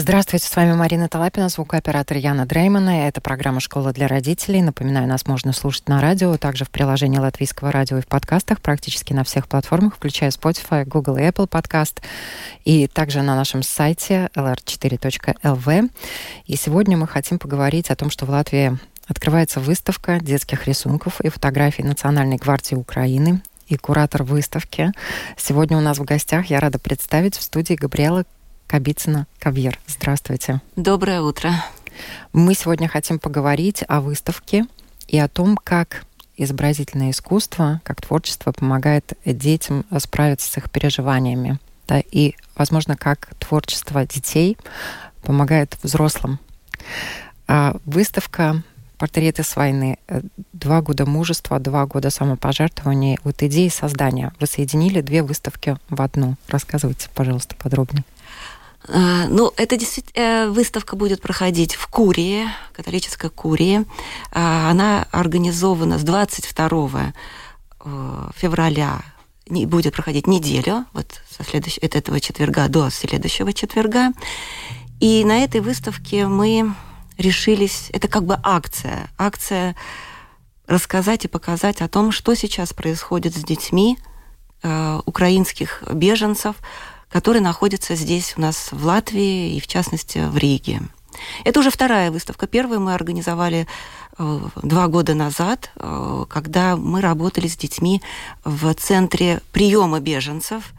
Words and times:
Здравствуйте, 0.00 0.46
с 0.46 0.56
вами 0.56 0.72
Марина 0.72 1.10
Талапина, 1.10 1.50
звукооператор 1.50 2.16
Яна 2.16 2.46
Дреймана. 2.46 3.06
Это 3.06 3.20
программа 3.20 3.60
«Школа 3.60 3.92
для 3.92 4.08
родителей». 4.08 4.62
Напоминаю, 4.62 5.06
нас 5.06 5.26
можно 5.26 5.52
слушать 5.52 5.90
на 5.90 6.00
радио, 6.00 6.38
также 6.38 6.64
в 6.64 6.70
приложении 6.70 7.18
Латвийского 7.18 7.70
радио 7.70 7.98
и 7.98 8.00
в 8.00 8.06
подкастах, 8.06 8.62
практически 8.62 9.12
на 9.12 9.24
всех 9.24 9.46
платформах, 9.46 9.96
включая 9.96 10.30
Spotify, 10.30 10.86
Google 10.86 11.18
и 11.18 11.20
Apple 11.20 11.46
подкаст, 11.46 12.00
и 12.64 12.86
также 12.86 13.20
на 13.20 13.36
нашем 13.36 13.62
сайте 13.62 14.30
lr4.lv. 14.34 15.90
И 16.46 16.56
сегодня 16.56 16.96
мы 16.96 17.06
хотим 17.06 17.38
поговорить 17.38 17.90
о 17.90 17.96
том, 17.96 18.08
что 18.08 18.24
в 18.24 18.30
Латвии 18.30 18.78
открывается 19.06 19.60
выставка 19.60 20.18
детских 20.18 20.66
рисунков 20.66 21.20
и 21.20 21.28
фотографий 21.28 21.82
Национальной 21.82 22.38
гвардии 22.38 22.74
Украины 22.74 23.42
и 23.68 23.76
куратор 23.76 24.22
выставки. 24.22 24.92
Сегодня 25.36 25.76
у 25.76 25.82
нас 25.82 25.98
в 25.98 26.04
гостях 26.04 26.46
я 26.46 26.58
рада 26.58 26.78
представить 26.78 27.36
в 27.36 27.42
студии 27.42 27.74
Габриэла 27.74 28.24
Кабицына 28.70 29.26
Кавьер. 29.40 29.80
Здравствуйте. 29.88 30.60
Доброе 30.76 31.22
утро. 31.22 31.52
Мы 32.32 32.54
сегодня 32.54 32.86
хотим 32.86 33.18
поговорить 33.18 33.82
о 33.88 34.00
выставке 34.00 34.64
и 35.08 35.18
о 35.18 35.26
том, 35.26 35.56
как 35.56 36.04
изобразительное 36.36 37.10
искусство, 37.10 37.80
как 37.82 38.00
творчество 38.00 38.52
помогает 38.52 39.14
детям 39.24 39.84
справиться 39.98 40.48
с 40.48 40.56
их 40.56 40.70
переживаниями. 40.70 41.58
Да, 41.88 42.00
и, 42.12 42.36
возможно, 42.54 42.96
как 42.96 43.34
творчество 43.40 44.06
детей 44.06 44.56
помогает 45.24 45.76
взрослым. 45.82 46.38
А 47.48 47.76
выставка 47.84 48.62
«Портреты 48.98 49.42
с 49.42 49.56
войны», 49.56 49.98
два 50.52 50.80
года 50.80 51.06
мужества, 51.06 51.58
два 51.58 51.86
года 51.86 52.10
самопожертвования, 52.10 53.18
вот 53.24 53.42
идеи 53.42 53.66
создания. 53.66 54.32
Вы 54.38 54.46
соединили 54.46 55.00
две 55.00 55.24
выставки 55.24 55.76
в 55.88 56.00
одну. 56.00 56.36
Рассказывайте, 56.46 57.08
пожалуйста, 57.16 57.56
подробнее. 57.56 58.04
А, 58.88 59.26
ну, 59.28 59.52
это 59.56 59.76
действительно 59.76 60.22
э, 60.22 60.48
выставка 60.48 60.96
будет 60.96 61.20
проходить 61.20 61.74
в 61.74 61.86
Курии, 61.86 62.48
католической 62.72 63.30
Курии. 63.30 63.84
А, 64.32 64.70
она 64.70 65.06
организована 65.10 65.98
с 65.98 66.02
22 66.02 67.12
э, 67.84 68.30
февраля 68.36 69.02
не 69.48 69.66
будет 69.66 69.94
проходить 69.94 70.26
неделю, 70.26 70.86
вот 70.92 71.20
со 71.28 71.42
следующего, 71.42 71.84
от 71.86 71.96
этого 71.96 72.20
четверга 72.20 72.68
до 72.68 72.88
следующего 72.90 73.52
четверга. 73.52 74.12
И 75.00 75.24
на 75.24 75.42
этой 75.42 75.60
выставке 75.60 76.26
мы 76.26 76.72
решились, 77.18 77.90
это 77.92 78.08
как 78.08 78.24
бы 78.24 78.38
акция, 78.42 79.10
акция 79.18 79.76
рассказать 80.66 81.24
и 81.24 81.28
показать 81.28 81.80
о 81.80 81.88
том, 81.88 82.12
что 82.12 82.34
сейчас 82.34 82.72
происходит 82.72 83.34
с 83.34 83.42
детьми 83.42 83.98
э, 84.62 85.00
украинских 85.04 85.82
беженцев, 85.92 86.56
который 87.10 87.40
находится 87.40 87.94
здесь 87.94 88.34
у 88.36 88.40
нас 88.40 88.68
в 88.70 88.86
Латвии 88.86 89.56
и, 89.56 89.60
в 89.60 89.66
частности, 89.66 90.18
в 90.28 90.36
Риге. 90.38 90.82
Это 91.44 91.60
уже 91.60 91.70
вторая 91.70 92.10
выставка. 92.10 92.46
Первую 92.46 92.80
мы 92.80 92.94
организовали 92.94 93.66
э, 94.18 94.40
два 94.62 94.88
года 94.88 95.14
назад, 95.14 95.70
э, 95.76 96.24
когда 96.28 96.76
мы 96.76 97.00
работали 97.00 97.48
с 97.48 97.56
детьми 97.56 98.00
в 98.44 98.72
центре 98.74 99.40
приема 99.52 100.00
беженцев. 100.00 100.72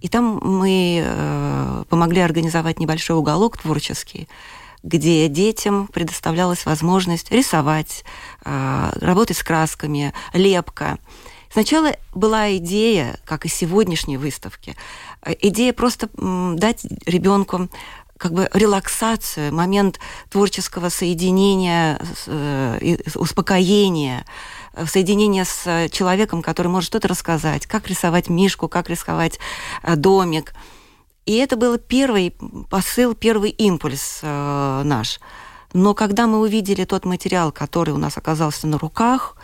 И 0.00 0.08
там 0.08 0.40
мы 0.42 1.02
э, 1.04 1.84
помогли 1.88 2.20
организовать 2.20 2.80
небольшой 2.80 3.16
уголок 3.16 3.58
творческий, 3.58 4.28
где 4.82 5.28
детям 5.28 5.86
предоставлялась 5.86 6.66
возможность 6.66 7.30
рисовать, 7.30 8.04
работать 8.44 9.38
с 9.38 9.42
красками, 9.42 10.12
лепка. 10.34 10.98
Сначала 11.50 11.96
была 12.14 12.56
идея, 12.56 13.18
как 13.24 13.44
и 13.44 13.48
сегодняшней 13.48 14.16
выставки, 14.16 14.76
э, 15.22 15.34
идея 15.40 15.72
просто 15.72 16.08
дать 16.16 16.84
ребенку 17.06 17.68
как 18.16 18.32
бы 18.32 18.48
релаксацию, 18.54 19.52
момент 19.52 19.98
творческого 20.30 20.88
соединения, 20.88 21.98
э, 22.26 22.96
успокоения, 23.16 24.24
э, 24.72 24.86
соединения 24.86 25.44
с 25.44 25.88
человеком, 25.90 26.42
который 26.42 26.68
может 26.68 26.88
что-то 26.88 27.08
рассказать, 27.08 27.66
как 27.66 27.88
рисовать 27.88 28.28
мишку, 28.28 28.68
как 28.68 28.88
рисовать 28.88 29.38
домик. 29.82 30.54
И 31.26 31.36
это 31.36 31.56
был 31.56 31.78
первый 31.78 32.36
посыл, 32.70 33.14
первый 33.14 33.50
импульс 33.50 34.20
наш. 34.22 35.20
Но 35.72 35.94
когда 35.94 36.26
мы 36.26 36.38
увидели 36.40 36.84
тот 36.84 37.04
материал, 37.04 37.50
который 37.50 37.92
у 37.94 37.98
нас 37.98 38.16
оказался 38.16 38.66
на 38.66 38.78
руках, 38.78 39.36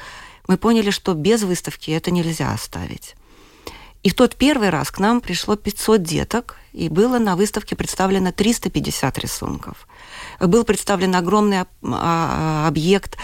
мы 0.51 0.57
поняли, 0.57 0.91
что 0.91 1.15
без 1.15 1.45
выставки 1.45 1.93
это 1.93 2.11
нельзя 2.11 2.53
оставить. 2.53 3.15
И 4.03 4.11
в 4.11 4.15
тот 4.15 4.35
первый 4.35 4.71
раз 4.71 4.91
к 4.91 4.99
нам 4.99 5.21
пришло 5.21 5.55
500 5.55 6.03
деток, 6.03 6.57
и 6.73 6.89
было 6.89 7.21
на 7.21 7.37
выставке 7.37 7.77
представлено 7.77 8.33
350 8.33 9.19
рисунков. 9.19 9.87
Был 10.41 10.65
представлен 10.65 11.15
огромный 11.15 11.67
а, 11.85 12.67
объект 12.67 13.17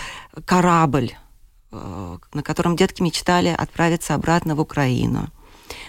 «Корабль», 0.45 1.17
э, 1.73 2.19
на 2.33 2.43
котором 2.45 2.77
детки 2.77 3.03
мечтали 3.03 3.49
отправиться 3.49 4.15
обратно 4.15 4.55
в 4.55 4.61
Украину. 4.61 5.27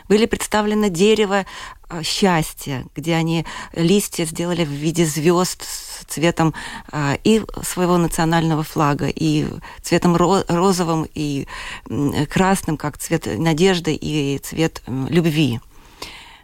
Были 0.07 0.25
представлены 0.25 0.89
дерево 0.89 1.45
э, 1.89 2.03
счастья, 2.03 2.85
где 2.95 3.15
они 3.15 3.45
листья 3.73 4.25
сделали 4.25 4.65
в 4.65 4.69
виде 4.69 5.05
звезд 5.05 5.63
с 5.63 6.05
цветом 6.05 6.53
э, 6.91 7.17
и 7.23 7.43
своего 7.63 7.97
национального 7.97 8.63
флага, 8.63 9.07
и 9.07 9.47
цветом 9.81 10.16
розовым, 10.16 11.07
и 11.13 11.47
красным, 12.29 12.77
как 12.77 12.97
цвет 12.97 13.25
надежды 13.25 13.93
и 13.93 14.39
цвет 14.39 14.81
любви. 14.87 15.59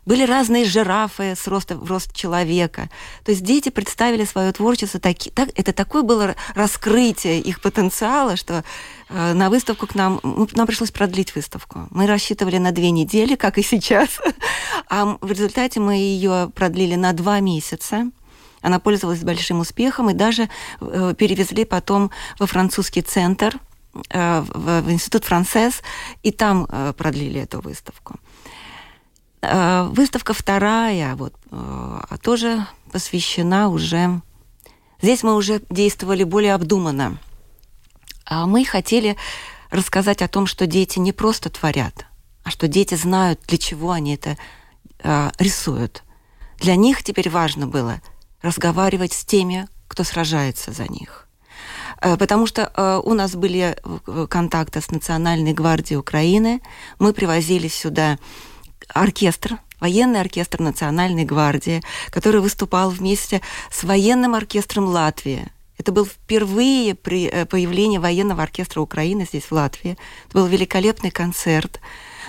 Были 0.05 0.25
разные 0.25 0.65
жирафы 0.65 1.35
с 1.35 1.47
роста, 1.47 1.77
в 1.77 1.89
рост 1.89 2.13
человека. 2.13 2.89
То 3.23 3.31
есть 3.31 3.43
дети 3.43 3.69
представили 3.69 4.25
свое 4.25 4.51
творчество. 4.51 4.99
Таки, 4.99 5.29
так, 5.29 5.49
это 5.55 5.71
такое 5.71 6.01
было 6.01 6.35
раскрытие 6.55 7.39
их 7.39 7.61
потенциала, 7.61 8.35
что 8.35 8.63
э, 9.09 9.33
на 9.33 9.49
выставку 9.49 9.87
к 9.87 9.95
нам... 9.95 10.19
Нам 10.53 10.67
пришлось 10.67 10.91
продлить 10.91 11.35
выставку. 11.35 11.87
Мы 11.89 12.05
рассчитывали 12.05 12.57
на 12.57 12.71
две 12.71 12.91
недели, 12.91 13.35
как 13.35 13.57
и 13.57 13.63
сейчас. 13.63 14.19
А 14.89 15.17
в 15.21 15.31
результате 15.31 15.79
мы 15.79 15.95
ее 15.95 16.51
продлили 16.53 16.95
на 16.95 17.13
два 17.13 17.39
месяца. 17.39 18.11
Она 18.61 18.79
пользовалась 18.79 19.23
большим 19.23 19.59
успехом 19.59 20.09
и 20.09 20.13
даже 20.13 20.49
э, 20.79 21.13
перевезли 21.17 21.65
потом 21.65 22.11
во 22.39 22.47
французский 22.47 23.01
центр, 23.01 23.59
э, 24.09 24.41
в, 24.41 24.91
институт 24.91 25.25
францез, 25.25 25.81
и 26.23 26.31
там 26.31 26.65
э, 26.69 26.93
продлили 26.97 27.41
эту 27.41 27.61
выставку. 27.61 28.19
Э, 29.43 29.89
выставка 29.91 30.33
вторая, 30.33 31.15
вот, 31.17 31.33
э, 31.51 31.99
тоже 32.21 32.65
посвящена 32.93 33.67
уже... 33.67 34.21
Здесь 35.01 35.21
мы 35.21 35.35
уже 35.35 35.61
действовали 35.69 36.23
более 36.23 36.53
обдуманно. 36.53 37.17
А 38.25 38.45
мы 38.45 38.63
хотели 38.63 39.17
рассказать 39.69 40.21
о 40.21 40.29
том, 40.29 40.47
что 40.47 40.65
дети 40.65 40.99
не 40.99 41.11
просто 41.11 41.49
творят, 41.49 42.05
а 42.45 42.51
что 42.51 42.69
дети 42.69 42.95
знают, 42.95 43.41
для 43.45 43.57
чего 43.57 43.91
они 43.91 44.15
это 44.15 44.37
э, 44.99 45.31
рисуют. 45.39 46.03
Для 46.59 46.77
них 46.77 47.03
теперь 47.03 47.29
важно 47.29 47.67
было 47.67 48.01
разговаривать 48.41 49.11
с 49.11 49.25
теми, 49.25 49.67
кто 49.89 50.05
сражается 50.05 50.71
за 50.71 50.87
них. 50.87 51.27
Потому 51.99 52.47
что 52.47 53.01
у 53.05 53.13
нас 53.13 53.33
были 53.35 53.77
контакты 54.27 54.81
с 54.81 54.91
Национальной 54.91 55.53
гвардией 55.53 55.97
Украины, 55.97 56.61
мы 56.99 57.13
привозили 57.13 57.69
сюда 57.69 58.17
оркестр, 58.89 59.59
военный 59.79 60.21
оркестр 60.21 60.61
Национальной 60.61 61.25
гвардии, 61.25 61.81
который 62.09 62.41
выступал 62.41 62.89
вместе 62.89 63.41
с 63.71 63.83
военным 63.83 64.35
оркестром 64.35 64.85
Латвии. 64.85 65.51
Это 65.77 65.91
был 65.91 66.05
впервые 66.05 66.95
при 66.95 67.27
э, 67.27 67.45
появление 67.45 67.99
военного 67.99 68.43
оркестра 68.43 68.79
Украины 68.79 69.25
здесь, 69.25 69.45
в 69.45 69.51
Латвии. 69.51 69.97
Это 70.27 70.37
был 70.37 70.45
великолепный 70.45 71.11
концерт, 71.11 71.81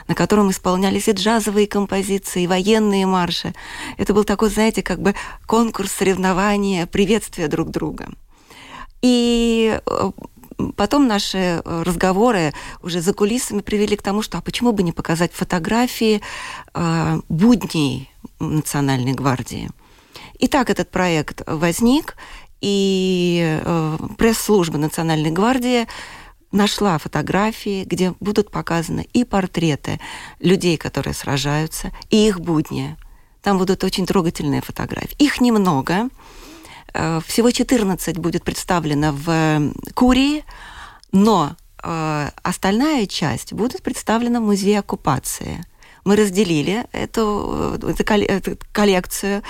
на 0.09 0.15
котором 0.15 0.51
исполнялись 0.51 1.09
и 1.09 1.13
джазовые 1.13 1.67
композиции, 1.67 2.43
и 2.43 2.47
военные 2.47 3.07
марши. 3.07 3.55
Это 3.99 4.15
был 4.15 4.25
такой, 4.25 4.51
знаете, 4.51 4.83
как 4.83 5.01
бы 5.01 5.15
конкурс, 5.47 5.93
соревнования, 5.93 6.87
приветствия 6.87 7.49
друг 7.49 7.71
друга. 7.71 8.09
И 9.03 9.79
э, 9.85 10.11
потом 10.77 11.07
наши 11.07 11.39
э, 11.39 11.83
разговоры 11.83 12.53
уже 12.83 13.01
за 13.01 13.13
кулисами 13.13 13.61
привели 13.61 13.97
к 13.97 14.03
тому, 14.03 14.23
что 14.23 14.39
а 14.39 14.41
почему 14.41 14.73
бы 14.73 14.83
не 14.83 14.93
показать 14.93 15.33
фотографии 15.33 16.21
э, 16.75 17.21
будней 17.29 18.11
Национальной 18.39 19.13
гвардии. 19.13 19.71
И 20.39 20.49
так 20.49 20.71
этот 20.71 20.91
проект 20.91 21.43
возник, 21.47 22.17
и 22.61 23.61
э, 23.63 23.99
пресс-служба 24.19 24.79
Национальной 24.79 25.31
гвардии 25.31 25.87
нашла 26.51 26.99
фотографии, 26.99 27.85
где 27.85 28.15
будут 28.21 28.51
показаны 28.51 29.07
и 29.13 29.25
портреты 29.25 30.01
людей, 30.39 30.77
которые 30.77 31.15
сражаются, 31.15 31.93
и 32.11 32.27
их 32.27 32.41
будни. 32.41 32.97
Там 33.43 33.59
будут 33.59 33.85
очень 33.85 34.07
трогательные 34.07 34.63
фотографии. 34.63 35.17
Их 35.19 35.41
немного. 35.41 36.09
Э, 36.95 37.21
всего 37.27 37.51
14 37.51 38.19
будет 38.19 38.45
представлено 38.45 39.13
в 39.13 39.73
Курии, 39.95 40.45
но 41.13 41.57
э, 41.83 42.31
остальная 42.43 43.07
часть 43.07 43.53
будет 43.53 43.83
представлена 43.83 44.41
в 44.41 44.45
музее 44.45 44.79
оккупации. 44.79 45.65
Мы 46.05 46.17
разделили 46.17 46.87
эту, 46.93 47.79
эту 47.83 48.59
коллекцию, 48.73 49.43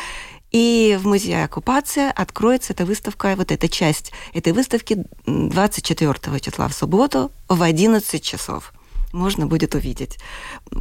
и 0.53 0.97
в 1.03 1.07
музее 1.07 1.45
оккупация 1.45 2.13
откроется 2.13 2.73
эта 2.73 2.87
выставка, 2.87 3.35
вот 3.37 3.51
эта 3.51 3.69
часть 3.69 4.13
этой 4.33 4.53
выставки 4.53 5.05
24 5.27 6.41
числа 6.41 6.69
в 6.69 6.75
субботу 6.75 7.33
в 7.49 7.61
11 7.61 8.23
часов. 8.23 8.73
Можно 9.13 9.47
будет 9.47 9.75
увидеть 9.75 10.19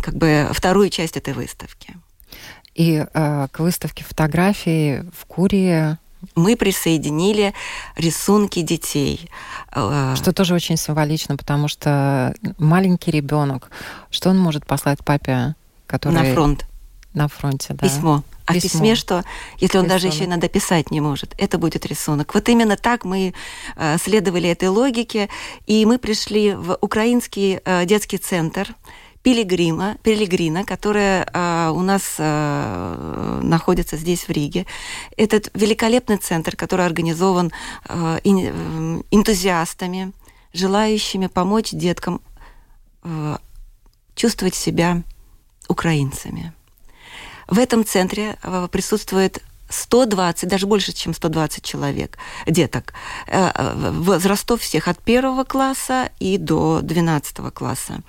как 0.02 0.16
бы 0.16 0.48
вторую 0.54 0.90
часть 0.90 1.18
этой 1.18 1.34
выставки. 1.34 1.96
И 2.76 3.04
э, 3.04 3.48
к 3.52 3.60
выставке 3.60 4.04
фотографий 4.04 5.02
в 5.12 5.26
Курии 5.26 5.98
мы 6.36 6.56
присоединили 6.56 7.54
рисунки 7.96 8.62
детей. 8.62 9.30
Э, 9.72 10.14
что 10.16 10.34
тоже 10.34 10.54
очень 10.54 10.78
символично, 10.78 11.38
потому 11.38 11.68
что 11.68 12.34
маленький 12.58 13.12
ребенок, 13.12 13.70
что 14.10 14.30
он 14.30 14.40
может 14.40 14.66
послать 14.66 15.04
папе, 15.04 15.56
который 15.88 16.14
на 16.14 16.34
фронт? 16.34 16.66
На 17.14 17.28
фронте, 17.28 17.74
да. 17.74 17.88
Письмо. 17.88 18.24
А 18.46 18.54
Письмо. 18.54 18.60
в 18.60 18.72
письме 18.72 18.96
что, 18.96 19.24
если 19.60 19.78
он 19.78 19.86
рисунок. 19.86 20.02
даже 20.02 20.08
еще 20.08 20.26
иногда 20.26 20.50
писать 20.50 20.92
не 20.92 21.00
может, 21.00 21.34
это 21.38 21.58
будет 21.58 21.86
рисунок. 21.86 22.34
Вот 22.34 22.50
именно 22.50 22.76
так 22.76 23.06
мы 23.06 23.34
э, 23.76 23.98
следовали 23.98 24.50
этой 24.50 24.68
логике, 24.68 25.30
и 25.66 25.86
мы 25.86 25.98
пришли 25.98 26.54
в 26.54 26.78
украинский 26.82 27.60
э, 27.64 27.86
детский 27.86 28.18
центр 28.18 28.76
Пилигрима, 29.22 29.96
Пилигрина, 30.04 30.66
которая 30.66 31.26
у 31.72 31.82
нас 31.82 32.16
э, 32.18 33.40
находится 33.44 33.98
здесь 33.98 34.28
в 34.28 34.30
Риге. 34.30 34.66
Этот 35.18 35.50
великолепный 35.54 36.18
центр, 36.18 36.56
который 36.56 36.86
организован 36.86 37.52
э, 37.88 38.20
ин, 38.24 39.04
энтузиастами, 39.12 40.12
желающими 40.54 41.28
помочь 41.28 41.72
деткам 41.72 42.22
э, 43.04 43.38
чувствовать 44.16 44.56
себя 44.56 45.04
украинцами. 45.68 46.54
В 47.48 47.60
этом 47.60 47.86
центре 47.86 48.38
э, 48.42 48.68
присутствует 48.72 49.44
120, 49.74 50.48
даже 50.48 50.68
больше, 50.68 50.94
чем 50.94 51.14
120 51.14 51.64
человек, 51.64 52.18
деток, 52.48 52.94
э, 53.28 53.92
возрастов 53.92 54.62
всех 54.62 54.88
от 54.88 55.00
первого 55.00 55.44
класса 55.44 56.12
и 56.20 56.38
до 56.38 56.80
12 56.82 57.52
класса. 57.54 58.02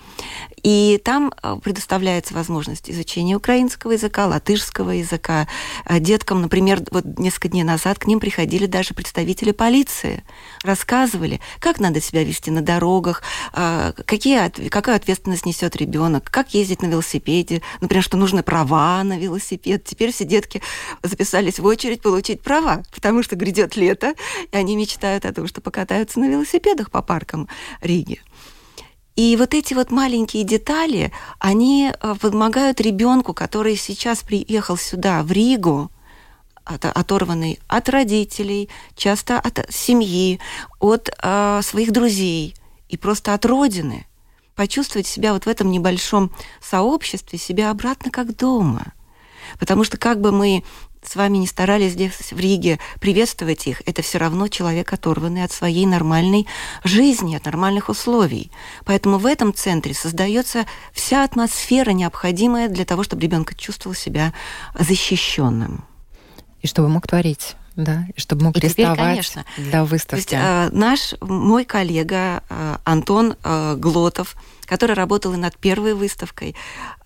И 0.63 1.01
там 1.05 1.33
э, 1.43 1.57
предоставляется 1.63 2.35
возможность 2.35 2.91
изучения 2.91 3.35
украинского 3.35 3.93
языка, 3.93 4.27
латышского 4.27 4.91
языка. 4.91 5.49
Э, 5.87 6.01
деткам, 6.01 6.43
например, 6.43 6.83
вот 6.91 7.19
несколько 7.19 7.49
дней 7.49 7.65
назад 7.65 7.99
к 7.99 8.07
ним 8.07 8.21
приходили 8.21 8.67
даже 8.67 8.93
представители 8.95 9.53
полиции, 9.53 10.23
рассказывали, 10.63 11.41
как 11.61 11.81
надо 11.81 12.01
себя 12.01 12.25
вести 12.25 12.51
на 12.51 12.61
дорогах, 12.61 13.23
какие, 13.53 14.69
какая 14.69 14.97
ответственность 14.97 15.47
несет 15.47 15.77
ребенок, 15.77 16.31
как 16.31 16.55
ездить 16.55 16.83
на 16.83 16.87
велосипеде, 16.87 17.63
например, 17.81 18.03
что 18.03 18.17
нужны 18.17 18.43
права 18.43 19.03
на 19.03 19.19
велосипед. 19.19 19.85
Теперь 19.85 20.13
все 20.13 20.25
детки 20.25 20.63
записались 21.03 21.54
в 21.59 21.67
очередь 21.67 22.03
получить 22.03 22.41
права, 22.41 22.83
потому 22.95 23.23
что 23.23 23.37
грядет 23.37 23.77
лето, 23.77 24.15
и 24.53 24.57
они 24.57 24.77
мечтают 24.77 25.25
о 25.25 25.33
том, 25.33 25.47
что 25.47 25.61
покатаются 25.61 26.21
на 26.21 26.29
велосипедах 26.29 26.91
по 26.91 27.03
паркам 27.03 27.49
Риги. 27.81 28.21
И 29.17 29.37
вот 29.37 29.55
эти 29.55 29.75
вот 29.75 29.91
маленькие 29.91 30.43
детали, 30.43 31.13
они 31.39 31.93
э, 31.93 32.15
помогают 32.21 32.81
ребенку, 32.81 33.33
который 33.33 33.77
сейчас 33.77 34.23
приехал 34.23 34.77
сюда, 34.77 35.23
в 35.23 35.31
Ригу, 35.31 35.91
оторванный 36.65 37.61
от 37.69 37.89
родителей, 37.89 38.71
часто 38.97 39.39
от 39.39 39.67
семьи, 39.71 40.41
от 40.81 41.11
э, 41.23 41.61
своих 41.63 41.93
друзей 41.93 42.57
и 42.89 42.97
просто 42.97 43.35
от 43.35 43.45
родины, 43.45 44.07
почувствовать 44.55 45.07
себя 45.07 45.33
вот 45.33 45.45
в 45.45 45.49
этом 45.49 45.71
небольшом 45.71 46.33
сообществе, 46.61 47.39
себя 47.39 47.71
обратно 47.71 48.11
как 48.11 48.37
дома. 48.37 48.95
Потому 49.59 49.85
что 49.85 49.99
как 49.99 50.21
бы 50.21 50.33
мы 50.33 50.65
с 51.07 51.17
вами 51.17 51.39
не 51.39 51.47
старались 51.47 51.93
здесь, 51.93 52.33
в 52.33 52.39
Риге, 52.39 52.79
приветствовать 53.01 53.67
их, 53.67 53.83
это 53.87 54.03
все 54.03 54.19
равно 54.19 54.49
человек, 54.49 54.93
оторванный 54.93 55.45
от 55.45 55.53
своей 55.53 55.87
нормальной 55.87 56.47
жизни, 56.85 57.37
от 57.37 57.45
нормальных 57.45 57.89
условий. 57.89 58.51
Поэтому 58.85 59.19
в 59.19 59.27
этом 59.27 59.55
центре 59.55 59.95
создается 59.95 60.67
вся 60.93 61.25
атмосфера, 61.25 61.91
необходимая 61.91 62.69
для 62.69 62.85
того, 62.85 63.03
чтобы 63.03 63.23
ребенок 63.23 63.55
чувствовал 63.57 63.95
себя 63.95 64.33
защищенным. 64.79 65.85
И 66.63 66.67
чтобы 66.67 66.89
мог 66.89 67.07
творить. 67.07 67.57
Да, 67.77 68.07
и 68.15 68.21
чтобы 68.21 68.45
мог 68.45 68.57
и 68.57 68.61
рисовать 68.61 68.97
теперь, 68.97 68.97
конечно. 68.97 69.45
для 69.57 69.85
выставки. 69.85 70.21
Есть, 70.21 70.33
э, 70.33 70.69
наш, 70.71 71.15
мой 71.21 71.65
коллега 71.65 72.43
э, 72.49 72.77
Антон 72.85 73.35
э, 73.43 73.77
Глотов, 73.77 74.37
который 74.67 74.95
работал 74.95 75.33
и 75.33 75.37
над 75.37 75.57
первой 75.59 75.95
выставкой, 75.95 76.55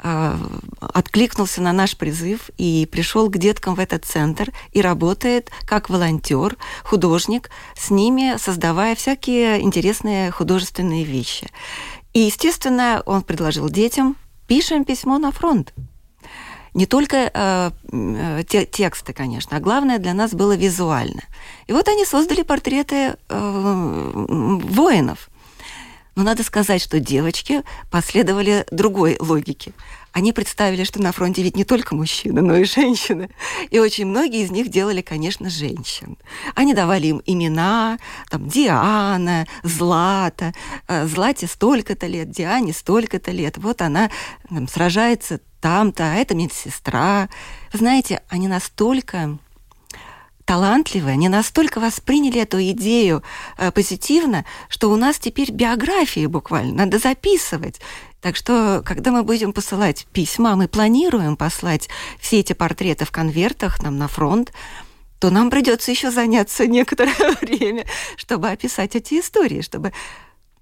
э, 0.02 0.36
откликнулся 0.80 1.62
на 1.62 1.72
наш 1.72 1.96
призыв 1.96 2.50
и 2.58 2.86
пришел 2.90 3.30
к 3.30 3.38
деткам 3.38 3.76
в 3.76 3.80
этот 3.80 4.04
центр 4.04 4.52
и 4.72 4.82
работает 4.82 5.50
как 5.64 5.88
волонтер, 5.88 6.56
художник, 6.84 7.50
с 7.74 7.88
ними 7.88 8.36
создавая 8.38 8.94
всякие 8.94 9.62
интересные 9.62 10.30
художественные 10.30 11.04
вещи. 11.04 11.48
И, 12.12 12.20
естественно, 12.20 13.02
он 13.06 13.22
предложил 13.22 13.70
детям, 13.70 14.16
пишем 14.46 14.84
письмо 14.84 15.18
на 15.18 15.32
фронт. 15.32 15.72
Не 16.74 16.86
только 16.86 17.30
э, 17.32 17.70
э 17.92 18.44
те, 18.48 18.64
тексты, 18.64 19.12
конечно, 19.12 19.56
а 19.56 19.60
главное 19.60 19.98
для 19.98 20.14
нас 20.14 20.32
было 20.32 20.56
визуально. 20.56 21.22
И 21.66 21.72
вот 21.72 21.88
они 21.88 22.04
создали 22.04 22.42
портреты 22.42 23.16
э, 23.28 24.10
воинов– 24.64 25.30
но 26.18 26.24
надо 26.24 26.42
сказать, 26.42 26.82
что 26.82 26.98
девочки 26.98 27.62
последовали 27.92 28.66
другой 28.72 29.16
логике. 29.20 29.72
Они 30.18 30.32
представили, 30.32 30.82
что 30.82 31.00
на 31.00 31.12
фронте 31.12 31.44
ведь 31.44 31.54
не 31.54 31.62
только 31.62 31.94
мужчины, 31.94 32.42
но 32.42 32.56
и 32.56 32.64
женщины. 32.64 33.30
И 33.70 33.78
очень 33.78 34.04
многие 34.04 34.42
из 34.42 34.50
них 34.50 34.68
делали, 34.68 35.00
конечно, 35.00 35.48
женщин. 35.48 36.18
Они 36.56 36.74
давали 36.74 37.06
им 37.06 37.22
имена, 37.24 37.98
там, 38.28 38.48
Диана, 38.48 39.46
Злата. 39.62 40.54
Э, 40.88 41.06
Злате 41.06 41.46
столько-то 41.46 42.08
лет, 42.08 42.30
Диане 42.30 42.72
столько-то 42.72 43.30
лет. 43.30 43.58
Вот 43.58 43.80
она 43.80 44.10
там, 44.48 44.66
сражается 44.66 45.38
там-то, 45.60 46.10
а 46.10 46.14
это 46.16 46.34
медсестра. 46.34 47.28
Знаете, 47.72 48.20
они 48.28 48.48
настолько 48.48 49.38
талантливые, 50.48 51.12
они 51.12 51.28
настолько 51.28 51.78
восприняли 51.78 52.40
эту 52.40 52.58
идею 52.70 53.22
э, 53.58 53.70
позитивно, 53.70 54.46
что 54.70 54.90
у 54.90 54.96
нас 54.96 55.18
теперь 55.18 55.50
биографии 55.50 56.24
буквально 56.24 56.86
надо 56.86 56.98
записывать. 56.98 57.82
Так 58.22 58.34
что, 58.34 58.82
когда 58.82 59.10
мы 59.10 59.24
будем 59.24 59.52
посылать 59.52 60.06
письма, 60.10 60.56
мы 60.56 60.66
планируем 60.66 61.36
послать 61.36 61.90
все 62.18 62.40
эти 62.40 62.54
портреты 62.54 63.04
в 63.04 63.10
конвертах 63.10 63.82
нам 63.82 63.98
на 63.98 64.08
фронт, 64.08 64.54
то 65.18 65.28
нам 65.28 65.50
придется 65.50 65.90
еще 65.90 66.10
заняться 66.10 66.66
некоторое 66.66 67.36
время, 67.42 67.84
чтобы 68.16 68.48
описать 68.48 68.96
эти 68.96 69.20
истории, 69.20 69.60
чтобы 69.60 69.92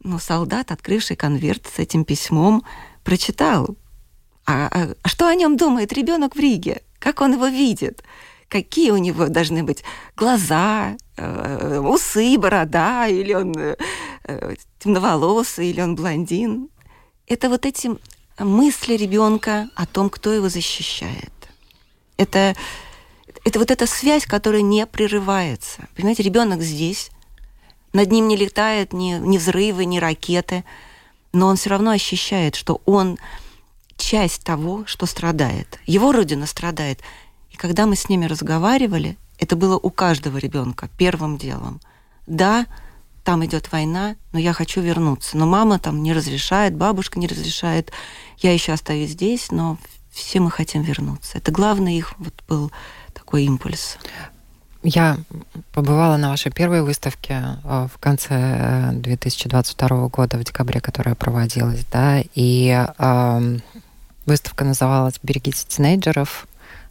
ну, 0.03 0.19
солдат, 0.19 0.73
открывший 0.73 1.15
конверт 1.15 1.65
с 1.73 1.79
этим 1.79 2.05
письмом, 2.05 2.65
прочитал. 3.05 3.77
А, 4.47 4.67
а, 4.67 4.95
а 5.01 5.09
что 5.09 5.29
о 5.29 5.35
нем 5.37 5.57
думает 5.57 5.93
ребенок 5.93 6.35
в 6.35 6.41
Риге? 6.41 6.83
Как 6.99 7.21
он 7.21 7.35
его 7.35 7.47
видит? 7.47 8.03
Какие 8.49 8.91
у 8.91 8.97
него 8.97 9.29
должны 9.29 9.63
быть 9.63 9.83
глаза, 10.17 10.97
э, 11.17 11.79
усы, 11.79 12.39
борода, 12.39 13.07
или 13.09 13.35
он 13.35 13.55
э, 13.57 13.77
темноволосый, 14.79 15.71
или 15.71 15.81
он 15.81 15.95
блондин. 15.95 16.69
Это 17.27 17.49
вот 17.49 17.67
эти 17.67 17.91
мысли 18.39 18.95
ребенка 18.95 19.69
о 19.75 19.87
том, 19.87 20.11
кто 20.11 20.33
его 20.33 20.49
защищает. 20.49 21.33
Это, 22.17 22.55
это 23.45 23.59
вот 23.59 23.71
эта 23.71 23.87
связь, 23.87 24.27
которая 24.27 24.63
не 24.63 24.87
прерывается. 24.87 25.89
Понимаете, 25.95 26.23
ребенок 26.23 26.63
здесь, 26.63 27.11
над 27.93 28.11
ним 28.11 28.29
не 28.29 28.37
летают 28.37 28.93
ни, 28.93 29.13
ни 29.13 29.39
взрывы, 29.39 29.85
ни 29.85 29.99
ракеты, 29.99 30.65
но 31.33 31.49
он 31.49 31.57
все 31.57 31.71
равно 31.71 31.91
ощущает, 31.91 32.55
что 32.55 32.81
он 32.87 33.19
часть 33.97 34.45
того, 34.45 34.85
что 34.87 35.07
страдает. 35.07 35.79
Его 35.87 36.13
родина 36.13 36.47
страдает. 36.47 37.01
И 37.57 37.59
когда 37.59 37.87
мы 37.87 37.97
с 37.97 38.11
ними 38.11 38.27
разговаривали, 38.27 39.17
это 39.39 39.57
было 39.57 39.79
у 39.79 39.89
каждого 39.89 40.37
ребенка 40.37 40.91
первым 40.99 41.39
делом. 41.39 41.81
Да, 42.27 42.67
там 43.25 43.43
идет 43.47 43.73
война, 43.73 44.17
но 44.33 44.39
я 44.39 44.53
хочу 44.53 44.83
вернуться. 44.83 45.39
Но 45.39 45.47
мама 45.47 45.79
там 45.79 46.03
не 46.03 46.13
разрешает, 46.13 46.77
бабушка 46.77 47.19
не 47.19 47.27
разрешает. 47.27 47.93
Я 48.37 48.53
еще 48.53 48.75
остаюсь 48.75 49.13
здесь, 49.13 49.51
но 49.51 49.79
все 50.11 50.41
мы 50.41 50.51
хотим 50.51 50.83
вернуться. 50.83 51.39
Это 51.39 51.51
главный 51.51 51.97
их 51.97 52.13
вот 52.19 52.35
был 52.47 52.71
такой 53.15 53.45
импульс. 53.45 53.97
Я 54.83 55.17
побывала 55.73 56.19
на 56.19 56.29
вашей 56.29 56.53
первой 56.53 56.83
выставке 56.83 57.43
в 57.65 57.93
конце 57.99 58.91
2022 58.93 60.09
года, 60.09 60.37
в 60.37 60.45
декабре, 60.45 60.83
которая 60.83 61.15
проводилась, 61.15 61.87
да, 61.91 62.23
и 62.35 62.87
э, 62.99 63.59
выставка 64.27 64.67
называлась 64.67 65.15
«Берегите 65.23 65.65
тинейджеров», 65.67 66.47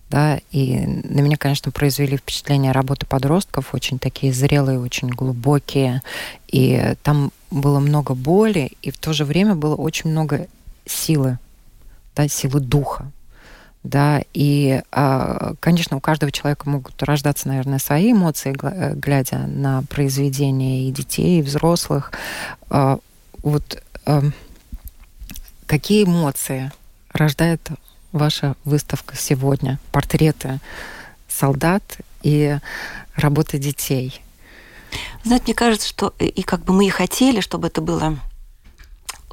да, 0.10 0.40
и 0.52 0.86
на 0.86 1.22
меня, 1.22 1.38
конечно, 1.38 1.72
произвели 1.72 2.18
впечатление 2.18 2.72
работы 2.72 3.06
подростков, 3.06 3.74
очень 3.74 4.00
такие 4.00 4.32
зрелые, 4.32 4.80
очень 4.80 5.10
глубокие, 5.10 6.02
и 6.48 6.96
там 7.04 7.32
было 7.50 7.80
много 7.80 8.14
боли, 8.14 8.72
и 8.82 8.92
в 8.92 8.98
то 8.98 9.14
же 9.14 9.26
время 9.26 9.56
было 9.56 9.76
очень 9.76 10.12
много 10.12 10.48
силы, 10.86 11.40
да, 12.16 12.28
силы 12.28 12.60
духа, 12.60 13.12
да, 13.84 14.22
и, 14.34 14.82
а, 14.92 15.54
конечно, 15.60 15.98
у 15.98 16.00
каждого 16.00 16.32
человека 16.32 16.70
могут 16.70 17.02
рождаться, 17.04 17.48
наверное, 17.48 17.80
свои 17.80 18.12
эмоции, 18.12 18.56
э, 18.62 18.96
глядя 18.96 19.40
на 19.48 19.84
произведения 19.84 20.88
и 20.88 20.92
детей, 20.92 21.40
и 21.40 21.44
взрослых. 21.44 22.12
А, 22.70 22.98
вот 23.44 23.84
эм, 24.08 24.34
какие 25.68 26.06
эмоции 26.06 26.72
рождает 27.14 27.70
ваша 28.16 28.56
выставка 28.64 29.16
сегодня? 29.16 29.80
Портреты 29.92 30.60
солдат 31.28 31.84
и 32.24 32.58
работы 33.16 33.58
детей. 33.58 34.22
Знаете, 35.24 35.46
мне 35.48 35.54
кажется, 35.54 35.88
что 35.88 36.14
и 36.20 36.42
как 36.42 36.64
бы 36.64 36.74
мы 36.74 36.88
и 36.88 36.90
хотели, 36.90 37.42
чтобы 37.42 37.68
это 37.68 37.82
было 37.82 38.18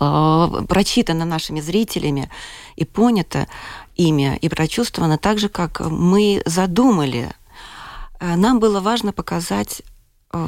э, 0.01 0.65
прочитано 0.69 1.25
нашими 1.25 1.61
зрителями 1.61 2.29
и 2.77 2.85
понято 2.85 3.47
ими, 3.95 4.37
и 4.41 4.49
прочувствовано 4.49 5.19
так 5.19 5.39
же, 5.39 5.49
как 5.49 5.81
мы 5.81 6.43
задумали. 6.45 7.33
Э, 8.19 8.35
нам 8.35 8.59
было 8.59 8.81
важно 8.81 9.13
показать 9.13 9.83
Э, 9.85 9.92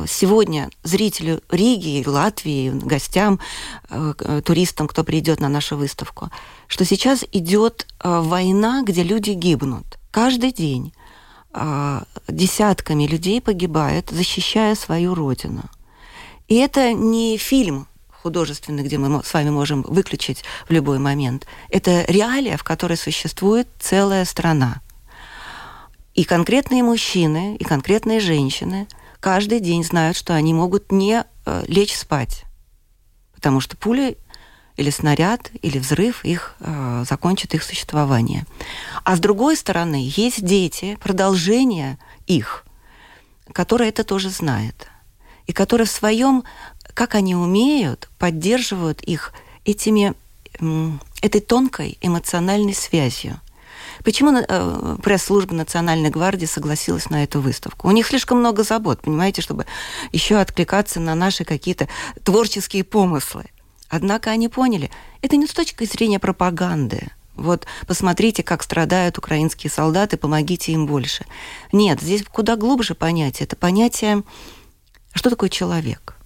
сегодня 0.07 0.71
зрителю 0.83 1.43
Риги, 1.51 2.03
Латвии, 2.07 2.71
гостям, 2.71 3.39
э, 3.91 4.41
туристам, 4.45 4.89
кто 4.89 5.05
придет 5.05 5.41
на 5.41 5.49
нашу 5.49 5.77
выставку, 5.77 6.31
что 6.69 6.85
сейчас 6.85 7.25
идет 7.33 7.87
э, 8.01 8.21
война, 8.21 8.83
где 8.83 9.03
люди 9.03 9.31
гибнут. 9.31 9.99
Каждый 10.11 10.53
день 10.53 10.93
десятками 12.27 13.07
людей 13.07 13.41
погибает, 13.41 14.11
защищая 14.11 14.75
свою 14.75 15.15
родину. 15.15 15.63
И 16.49 16.57
это 16.57 16.93
не 16.93 17.37
фильм 17.37 17.87
художественный, 18.11 18.83
где 18.83 18.99
мы 18.99 19.23
с 19.23 19.33
вами 19.33 19.51
можем 19.51 19.83
выключить 19.83 20.43
в 20.69 20.73
любой 20.73 20.99
момент. 20.99 21.47
Это 21.69 22.05
реалия, 22.09 22.57
в 22.57 22.65
которой 22.65 22.97
существует 22.97 23.69
целая 23.79 24.25
страна. 24.25 24.81
И 26.15 26.25
конкретные 26.25 26.83
мужчины, 26.83 27.55
и 27.55 27.63
конкретные 27.63 28.19
женщины– 28.19 28.89
каждый 29.25 29.61
день 29.61 29.83
знают, 29.83 30.19
что 30.19 30.35
они 30.35 30.53
могут 30.53 30.93
не 30.93 31.25
э, 31.47 31.65
лечь 31.67 31.97
спать, 31.97 32.45
потому 33.35 33.61
что 33.61 33.75
пуля 33.75 34.17
или 34.77 34.91
снаряд, 34.91 35.51
или 35.63 35.79
взрыв 35.79 36.23
их 36.27 36.55
э, 36.61 37.05
закончит 37.09 37.55
их 37.55 37.63
существование. 37.63 38.45
А 39.03 39.17
с 39.17 39.21
другой 39.21 39.57
стороны, 39.57 40.13
есть 40.15 40.45
дети, 40.45 40.99
продолжение 41.03 41.97
их, 42.27 42.67
которые 43.53 43.89
это 43.89 44.05
тоже 44.05 44.29
знают, 44.29 44.89
и 45.47 45.55
которые 45.55 45.87
в 45.87 45.91
своем, 45.91 46.45
как 46.93 47.15
они 47.15 47.35
умеют, 47.35 48.11
поддерживают 48.19 49.01
их 49.01 49.33
этими, 49.65 50.13
этой 51.23 51.41
тонкой 51.41 51.97
эмоциональной 52.03 52.75
связью. 52.75 53.41
Почему 54.05 54.37
э, 54.37 54.97
пресс-служба 55.03 55.55
Национальной 55.55 56.11
гвардии 56.11 56.45
согласилась 56.45 57.09
на 57.09 57.25
эту 57.25 57.41
выставку? 57.41 57.89
У 57.89 57.91
них 57.91 58.07
слишком 58.07 58.39
много 58.39 58.63
забот, 58.63 59.01
понимаете, 59.01 59.41
чтобы 59.41 59.65
еще 60.13 60.37
откликаться 60.37 61.01
на 61.01 61.15
наши 61.15 61.45
какие-то 61.45 61.89
творческие 62.23 62.85
помыслы. 62.85 63.47
Однако 63.89 64.31
они 64.31 64.49
поняли, 64.49 64.91
это 65.23 65.37
не 65.37 65.47
с 65.47 65.55
точки 65.55 65.85
зрения 65.85 66.19
пропаганды. 66.19 67.09
Вот 67.35 67.67
посмотрите, 67.87 68.43
как 68.43 68.63
страдают 68.63 69.17
украинские 69.17 69.71
солдаты, 69.71 70.19
помогите 70.19 70.73
им 70.73 70.87
больше. 70.87 71.25
Нет, 71.73 72.01
здесь 72.01 72.25
куда 72.25 72.57
глубже 72.57 72.95
понятие. 72.95 73.47
Это 73.47 73.57
понятие, 73.57 74.23
что 75.15 75.31
такое 75.31 75.49
человек. 75.49 76.17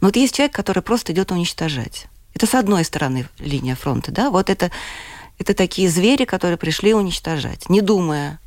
Но 0.00 0.08
вот 0.08 0.16
есть 0.16 0.34
человек, 0.34 0.54
который 0.54 0.82
просто 0.82 1.12
идет 1.12 1.30
уничтожать. 1.30 2.06
Это 2.34 2.46
с 2.46 2.54
одной 2.54 2.84
стороны 2.84 3.28
линия 3.38 3.76
фронта, 3.76 4.10
да, 4.10 4.30
вот 4.30 4.48
это 4.48 4.70
это 5.42 5.54
такие 5.54 5.88
звери, 5.88 6.24
которые 6.24 6.56
пришли 6.56 6.94
уничтожать, 6.94 7.68
не 7.68 7.80
думая, 7.80 8.38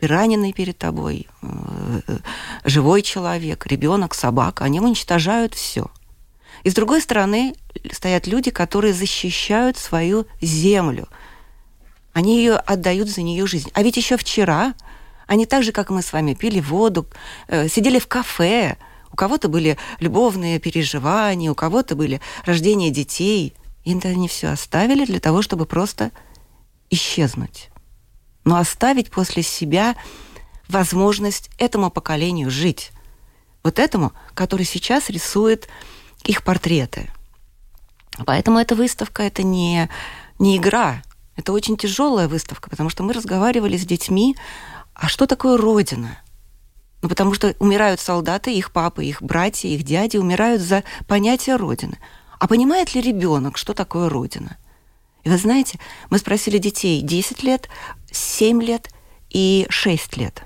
раненый 0.00 0.52
перед 0.52 0.78
тобой, 0.78 1.26
э, 1.42 2.18
живой 2.64 3.02
человек, 3.02 3.66
ребенок, 3.66 4.14
собака, 4.14 4.64
они 4.64 4.80
уничтожают 4.80 5.54
все. 5.54 5.90
И 6.62 6.70
с 6.70 6.74
другой 6.74 7.02
стороны 7.02 7.54
стоят 7.92 8.26
люди, 8.26 8.50
которые 8.50 8.94
защищают 8.94 9.76
свою 9.76 10.26
землю. 10.40 11.08
Они 12.14 12.38
ее 12.38 12.54
отдают 12.54 13.08
за 13.10 13.20
нее 13.20 13.46
жизнь. 13.46 13.70
А 13.74 13.82
ведь 13.82 13.98
еще 13.98 14.16
вчера 14.16 14.74
они 15.26 15.44
так 15.44 15.62
же, 15.62 15.72
как 15.72 15.90
мы 15.90 16.00
с 16.00 16.12
вами, 16.12 16.32
пили 16.32 16.60
воду, 16.60 17.06
э, 17.48 17.68
сидели 17.68 17.98
в 17.98 18.06
кафе. 18.06 18.76
У 19.12 19.16
кого-то 19.16 19.48
были 19.48 19.76
любовные 20.00 20.58
переживания, 20.58 21.50
у 21.50 21.54
кого-то 21.54 21.96
были 21.96 22.22
рождения 22.46 22.90
детей– 22.90 23.52
и 23.84 23.98
они 24.02 24.28
все 24.28 24.48
оставили 24.48 25.04
для 25.04 25.20
того, 25.20 25.42
чтобы 25.42 25.66
просто 25.66 26.10
исчезнуть. 26.90 27.70
Но 28.44 28.56
оставить 28.56 29.10
после 29.10 29.42
себя 29.42 29.96
возможность 30.68 31.50
этому 31.58 31.90
поколению 31.90 32.50
жить. 32.50 32.90
Вот 33.62 33.78
этому, 33.78 34.12
который 34.34 34.66
сейчас 34.66 35.10
рисует 35.10 35.68
их 36.24 36.42
портреты. 36.42 37.10
Поэтому 38.26 38.58
эта 38.58 38.74
выставка 38.74 39.22
это 39.22 39.42
не, 39.42 39.88
не 40.38 40.56
игра, 40.56 41.02
это 41.36 41.52
очень 41.52 41.76
тяжелая 41.76 42.28
выставка, 42.28 42.70
потому 42.70 42.90
что 42.90 43.02
мы 43.02 43.12
разговаривали 43.12 43.76
с 43.76 43.84
детьми, 43.84 44.36
а 44.94 45.08
что 45.08 45.26
такое 45.26 45.56
Родина? 45.56 46.18
Ну, 47.02 47.08
потому 47.08 47.34
что 47.34 47.54
умирают 47.58 48.00
солдаты, 48.00 48.54
их 48.54 48.72
папы, 48.72 49.04
их 49.04 49.20
братья, 49.20 49.68
их 49.68 49.82
дяди 49.82 50.16
умирают 50.16 50.62
за 50.62 50.84
понятие 51.06 51.56
Родины. 51.56 51.98
А 52.44 52.46
понимает 52.46 52.94
ли 52.94 53.00
ребенок, 53.00 53.56
что 53.56 53.72
такое 53.72 54.10
Родина? 54.10 54.58
И 55.22 55.30
вы 55.30 55.38
знаете, 55.38 55.78
мы 56.10 56.18
спросили 56.18 56.58
детей 56.58 57.00
10 57.00 57.42
лет, 57.42 57.70
7 58.12 58.62
лет 58.62 58.90
и 59.30 59.64
6 59.70 60.18
лет. 60.18 60.42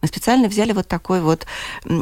Мы 0.00 0.08
специально 0.08 0.48
взяли 0.48 0.72
вот 0.72 0.88
такой 0.88 1.20
вот 1.20 1.46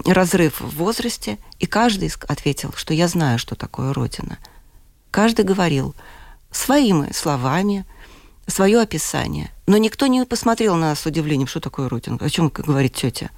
разрыв 0.06 0.60
в 0.60 0.76
возрасте, 0.76 1.36
и 1.58 1.66
каждый 1.66 2.12
ответил, 2.28 2.72
что 2.76 2.94
я 2.94 3.08
знаю, 3.08 3.40
что 3.40 3.56
такое 3.56 3.92
Родина. 3.92 4.38
Каждый 5.10 5.44
говорил 5.44 5.96
своими 6.52 7.10
словами, 7.10 7.84
свое 8.46 8.80
описание. 8.80 9.50
Но 9.66 9.78
никто 9.78 10.06
не 10.06 10.24
посмотрел 10.26 10.76
на 10.76 10.90
нас 10.90 11.00
с 11.00 11.06
удивлением, 11.06 11.48
что 11.48 11.58
такое 11.58 11.88
Родина, 11.88 12.18
о 12.20 12.30
чем 12.30 12.50
говорит 12.50 12.94
тетя. 12.94 13.30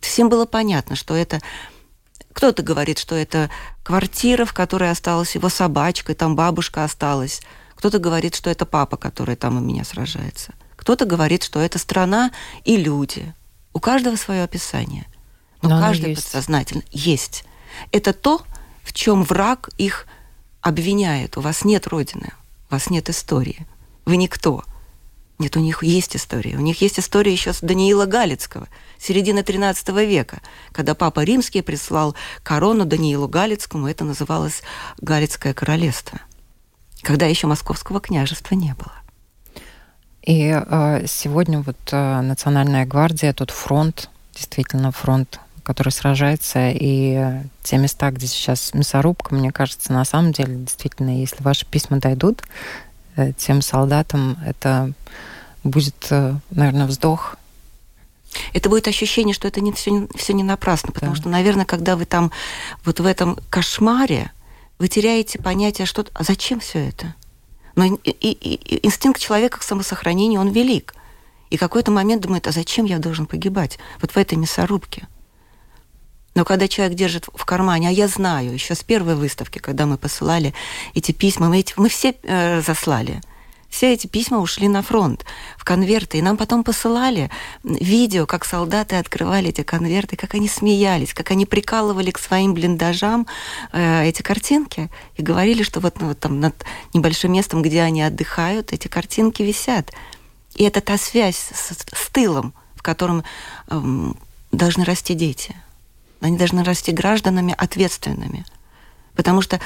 Всем 0.00 0.28
было 0.28 0.46
понятно, 0.46 0.96
что 0.96 1.14
это 1.14 1.40
кто-то 2.32 2.62
говорит, 2.62 2.98
что 2.98 3.14
это 3.14 3.50
квартира, 3.82 4.44
в 4.44 4.52
которой 4.52 4.90
осталась 4.90 5.34
его 5.34 5.48
собачка, 5.48 6.12
и 6.12 6.14
там 6.14 6.36
бабушка 6.36 6.84
осталась. 6.84 7.42
Кто-то 7.76 7.98
говорит, 7.98 8.34
что 8.34 8.50
это 8.50 8.64
папа, 8.64 8.96
который 8.96 9.36
там 9.36 9.56
у 9.56 9.60
меня 9.60 9.84
сражается. 9.84 10.52
Кто-то 10.76 11.04
говорит, 11.04 11.42
что 11.42 11.60
это 11.60 11.78
страна 11.78 12.30
и 12.64 12.76
люди. 12.76 13.34
У 13.72 13.80
каждого 13.80 14.16
свое 14.16 14.42
описание. 14.44 15.06
Но, 15.62 15.68
Но 15.70 15.80
каждый 15.80 16.10
есть. 16.10 16.24
подсознательно 16.24 16.82
есть. 16.90 17.44
Это 17.92 18.12
то, 18.12 18.42
в 18.82 18.92
чем 18.92 19.22
враг 19.22 19.70
их 19.78 20.06
обвиняет. 20.60 21.36
У 21.36 21.40
вас 21.40 21.64
нет 21.64 21.86
родины, 21.86 22.30
у 22.68 22.74
вас 22.74 22.90
нет 22.90 23.08
истории. 23.08 23.66
Вы 24.04 24.16
никто. 24.16 24.64
Нет, 25.42 25.56
у 25.56 25.60
них 25.60 25.82
есть 25.82 26.14
история. 26.14 26.56
У 26.56 26.60
них 26.60 26.80
есть 26.82 27.00
история 27.00 27.32
еще 27.32 27.52
с 27.52 27.62
Даниила 27.62 28.06
Галицкого, 28.06 28.68
середины 28.96 29.40
XIII 29.40 30.06
века, 30.06 30.38
когда 30.70 30.94
папа 30.94 31.24
римский 31.24 31.62
прислал 31.62 32.14
корону 32.44 32.84
Даниилу 32.84 33.26
Галицкому, 33.26 33.88
это 33.88 34.04
называлось 34.04 34.62
Галицкое 35.00 35.52
королевство, 35.52 36.20
когда 37.02 37.26
еще 37.26 37.48
московского 37.48 38.00
княжества 38.00 38.54
не 38.54 38.72
было. 38.74 38.92
И 40.22 40.54
э, 40.54 41.06
сегодня 41.08 41.60
вот 41.60 41.76
э, 41.90 42.20
Национальная 42.20 42.86
гвардия, 42.86 43.32
тут 43.32 43.50
фронт, 43.50 44.10
действительно 44.36 44.92
фронт, 44.92 45.40
который 45.64 45.90
сражается, 45.90 46.70
и 46.70 47.42
те 47.64 47.78
места, 47.78 48.12
где 48.12 48.28
сейчас 48.28 48.74
мясорубка, 48.74 49.34
мне 49.34 49.50
кажется, 49.50 49.92
на 49.92 50.04
самом 50.04 50.30
деле, 50.30 50.54
действительно, 50.54 51.18
если 51.18 51.42
ваши 51.42 51.66
письма 51.66 51.98
дойдут 51.98 52.44
э, 53.16 53.32
тем 53.32 53.60
солдатам, 53.60 54.38
это 54.46 54.92
будет, 55.64 56.06
э, 56.10 56.34
наверное, 56.50 56.86
вздох. 56.86 57.36
Это 58.52 58.68
будет 58.68 58.88
ощущение, 58.88 59.34
что 59.34 59.48
это 59.48 59.60
не, 59.60 59.72
все, 59.72 60.08
все 60.14 60.32
не 60.32 60.42
напрасно, 60.42 60.92
потому 60.92 61.12
да. 61.12 61.20
что, 61.20 61.28
наверное, 61.28 61.66
когда 61.66 61.96
вы 61.96 62.06
там 62.06 62.32
вот 62.84 63.00
в 63.00 63.06
этом 63.06 63.38
кошмаре, 63.50 64.32
вы 64.78 64.88
теряете 64.88 65.38
понятие, 65.38 65.86
что 65.86 66.06
а 66.14 66.24
зачем 66.24 66.60
все 66.60 66.88
это? 66.88 67.14
Но 67.76 67.84
и, 67.84 68.10
и, 68.10 68.32
и 68.32 68.86
инстинкт 68.86 69.20
человека 69.20 69.58
к 69.58 69.62
самосохранению, 69.62 70.40
он 70.40 70.50
велик. 70.50 70.94
И 71.50 71.56
какой-то 71.56 71.90
момент 71.90 72.22
думает, 72.22 72.46
а 72.46 72.52
зачем 72.52 72.86
я 72.86 72.98
должен 72.98 73.26
погибать? 73.26 73.78
Вот 74.00 74.12
в 74.12 74.16
этой 74.16 74.36
мясорубке. 74.38 75.06
Но 76.34 76.44
когда 76.44 76.66
человек 76.66 76.96
держит 76.96 77.28
в 77.32 77.44
кармане, 77.44 77.88
а 77.88 77.92
я 77.92 78.08
знаю, 78.08 78.54
еще 78.54 78.74
с 78.74 78.82
первой 78.82 79.16
выставки, 79.16 79.58
когда 79.58 79.84
мы 79.84 79.98
посылали 79.98 80.54
эти 80.94 81.12
письма, 81.12 81.48
мы, 81.48 81.58
эти, 81.58 81.74
мы 81.76 81.90
все 81.90 82.14
э, 82.22 82.62
заслали. 82.62 83.20
Все 83.72 83.94
эти 83.94 84.06
письма 84.06 84.38
ушли 84.38 84.68
на 84.68 84.82
фронт, 84.82 85.24
в 85.56 85.64
конверты. 85.64 86.18
И 86.18 86.22
нам 86.22 86.36
потом 86.36 86.62
посылали 86.62 87.30
видео, 87.64 88.26
как 88.26 88.44
солдаты 88.44 88.96
открывали 88.96 89.48
эти 89.48 89.62
конверты, 89.62 90.14
как 90.14 90.34
они 90.34 90.46
смеялись, 90.46 91.14
как 91.14 91.30
они 91.30 91.46
прикалывали 91.46 92.10
к 92.10 92.18
своим 92.18 92.52
блиндажам 92.52 93.26
э, 93.72 94.04
эти 94.04 94.20
картинки 94.20 94.90
и 95.16 95.22
говорили, 95.22 95.62
что 95.62 95.80
вот, 95.80 96.02
ну, 96.02 96.08
вот 96.08 96.20
там 96.20 96.38
над 96.38 96.54
небольшим 96.92 97.32
местом, 97.32 97.62
где 97.62 97.80
они 97.80 98.02
отдыхают, 98.02 98.74
эти 98.74 98.88
картинки 98.88 99.42
висят. 99.42 99.90
И 100.54 100.64
это 100.64 100.82
та 100.82 100.98
связь 100.98 101.38
с, 101.38 101.72
с 101.72 102.10
тылом, 102.12 102.52
в 102.74 102.82
котором 102.82 103.24
э, 103.68 104.12
должны 104.52 104.84
расти 104.84 105.14
дети. 105.14 105.56
Они 106.20 106.36
должны 106.36 106.62
расти 106.62 106.92
гражданами 106.92 107.54
ответственными. 107.56 108.44
Потому 109.14 109.40
что 109.40 109.60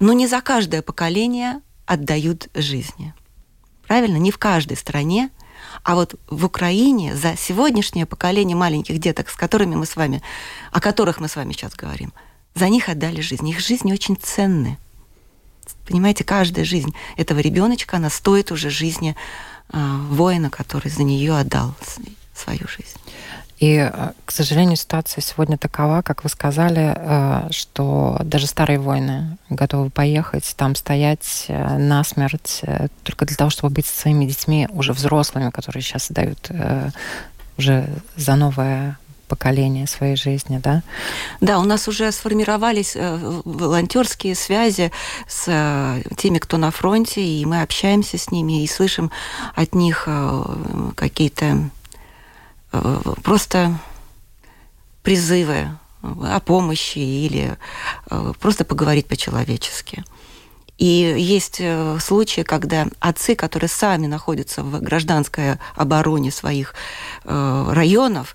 ну, 0.00 0.12
не 0.14 0.26
за 0.26 0.40
каждое 0.40 0.82
поколение 0.82 1.60
отдают 1.86 2.48
жизни. 2.54 3.14
Правильно? 3.90 4.18
Не 4.18 4.30
в 4.30 4.38
каждой 4.38 4.76
стране. 4.76 5.30
А 5.82 5.96
вот 5.96 6.14
в 6.28 6.44
Украине 6.44 7.16
за 7.16 7.36
сегодняшнее 7.36 8.06
поколение 8.06 8.56
маленьких 8.56 9.00
деток, 9.00 9.28
с 9.28 9.34
которыми 9.34 9.74
мы 9.74 9.84
с 9.84 9.96
вами, 9.96 10.22
о 10.70 10.80
которых 10.80 11.18
мы 11.18 11.26
с 11.26 11.34
вами 11.34 11.52
сейчас 11.52 11.74
говорим, 11.74 12.12
за 12.54 12.68
них 12.68 12.88
отдали 12.88 13.20
жизнь. 13.20 13.48
Их 13.48 13.58
жизни 13.58 13.92
очень 13.92 14.14
ценны. 14.14 14.78
Понимаете, 15.88 16.22
каждая 16.22 16.64
жизнь 16.64 16.94
этого 17.16 17.40
ребеночка, 17.40 17.96
она 17.96 18.10
стоит 18.10 18.52
уже 18.52 18.70
жизни 18.70 19.16
э, 19.72 19.96
воина, 20.08 20.50
который 20.50 20.88
за 20.88 21.02
нее 21.02 21.36
отдал 21.36 21.74
свою 22.32 22.68
жизнь. 22.68 22.96
И, 23.60 23.76
э, 23.76 24.12
к 24.24 24.32
сожалению, 24.32 24.76
ситуация 24.76 25.20
сегодня 25.20 25.58
такова, 25.58 26.00
как 26.00 26.24
вы 26.24 26.30
сказали, 26.30 26.94
э, 26.96 27.48
что 27.50 28.16
даже 28.24 28.46
старые 28.46 28.78
воины 28.78 29.36
готовы 29.50 29.90
поехать, 29.90 30.54
там 30.56 30.74
стоять 30.74 31.44
э, 31.48 31.76
насмерть 31.76 32.62
только 33.04 33.26
для 33.26 33.36
того, 33.36 33.50
чтобы 33.50 33.74
быть 33.74 33.86
со 33.86 34.00
своими 34.00 34.24
детьми, 34.24 34.66
уже 34.70 34.94
взрослыми, 34.94 35.50
которые 35.50 35.82
сейчас 35.82 36.08
дают 36.08 36.50
уже 37.58 37.86
за 38.16 38.36
новое 38.36 38.98
поколение 39.28 39.86
своей 39.86 40.16
жизни, 40.16 40.58
да? 40.58 40.82
Да, 41.40 41.58
у 41.58 41.64
нас 41.64 41.86
уже 41.86 42.10
сформировались 42.10 42.96
волонтерские 42.96 44.34
связи 44.34 44.90
с 45.28 46.02
теми, 46.16 46.38
кто 46.38 46.56
на 46.56 46.70
фронте, 46.70 47.22
и 47.22 47.44
мы 47.44 47.60
общаемся 47.60 48.16
с 48.16 48.30
ними 48.30 48.64
и 48.64 48.66
слышим 48.66 49.10
от 49.54 49.74
них 49.74 50.08
какие-то 50.96 51.70
просто 53.22 53.78
призывы 55.02 55.68
о 56.02 56.40
помощи 56.40 56.98
или 56.98 57.56
э, 58.10 58.32
просто 58.40 58.64
поговорить 58.64 59.06
по-человечески. 59.06 60.04
И 60.78 61.14
есть 61.18 61.56
э, 61.60 61.98
случаи, 62.00 62.40
когда 62.42 62.86
отцы, 63.00 63.34
которые 63.34 63.68
сами 63.68 64.06
находятся 64.06 64.62
в 64.62 64.80
гражданской 64.80 65.58
обороне 65.74 66.30
своих 66.30 66.74
районов, 67.24 68.34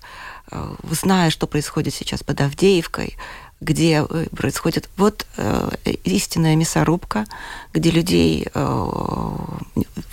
зная, 0.88 1.30
что 1.30 1.48
происходит 1.48 1.92
сейчас 1.92 2.22
под 2.22 2.40
Авдеевкой, 2.40 3.16
где 3.60 4.06
э, 4.08 4.26
происходит 4.36 4.88
вот 4.96 5.26
э, 5.36 5.70
истинная 6.04 6.56
мясорубка, 6.56 7.26
где 7.72 7.90
людей 7.90 8.46
э, 8.52 8.60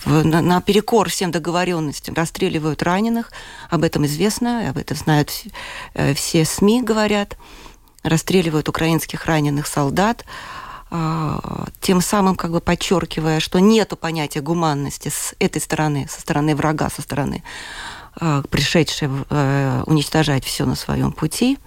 в, 0.04 0.24
на, 0.24 0.40
наперекор 0.40 1.10
всем 1.10 1.30
договоренностям 1.30 2.14
расстреливают 2.14 2.82
раненых. 2.82 3.32
Об 3.68 3.82
этом 3.82 4.06
известно, 4.06 4.70
об 4.70 4.78
этом 4.78 4.96
знают 4.96 5.30
э, 5.94 6.14
все 6.14 6.44
СМИ, 6.44 6.82
говорят. 6.82 7.36
Расстреливают 8.02 8.68
украинских 8.68 9.26
раненых 9.26 9.66
солдат, 9.66 10.24
э, 10.90 11.38
тем 11.82 12.00
самым 12.00 12.36
как 12.36 12.50
бы 12.50 12.62
подчеркивая, 12.62 13.40
что 13.40 13.58
нету 13.58 13.96
понятия 13.96 14.40
гуманности 14.40 15.10
с 15.10 15.34
этой 15.38 15.60
стороны, 15.60 16.06
со 16.10 16.22
стороны 16.22 16.56
врага, 16.56 16.88
со 16.88 17.02
стороны 17.02 17.42
э, 18.18 18.42
пришедшей 18.50 19.08
э, 19.28 19.82
уничтожать 19.84 20.44
все 20.46 20.64
на 20.64 20.76
своем 20.76 21.12
пути. 21.12 21.58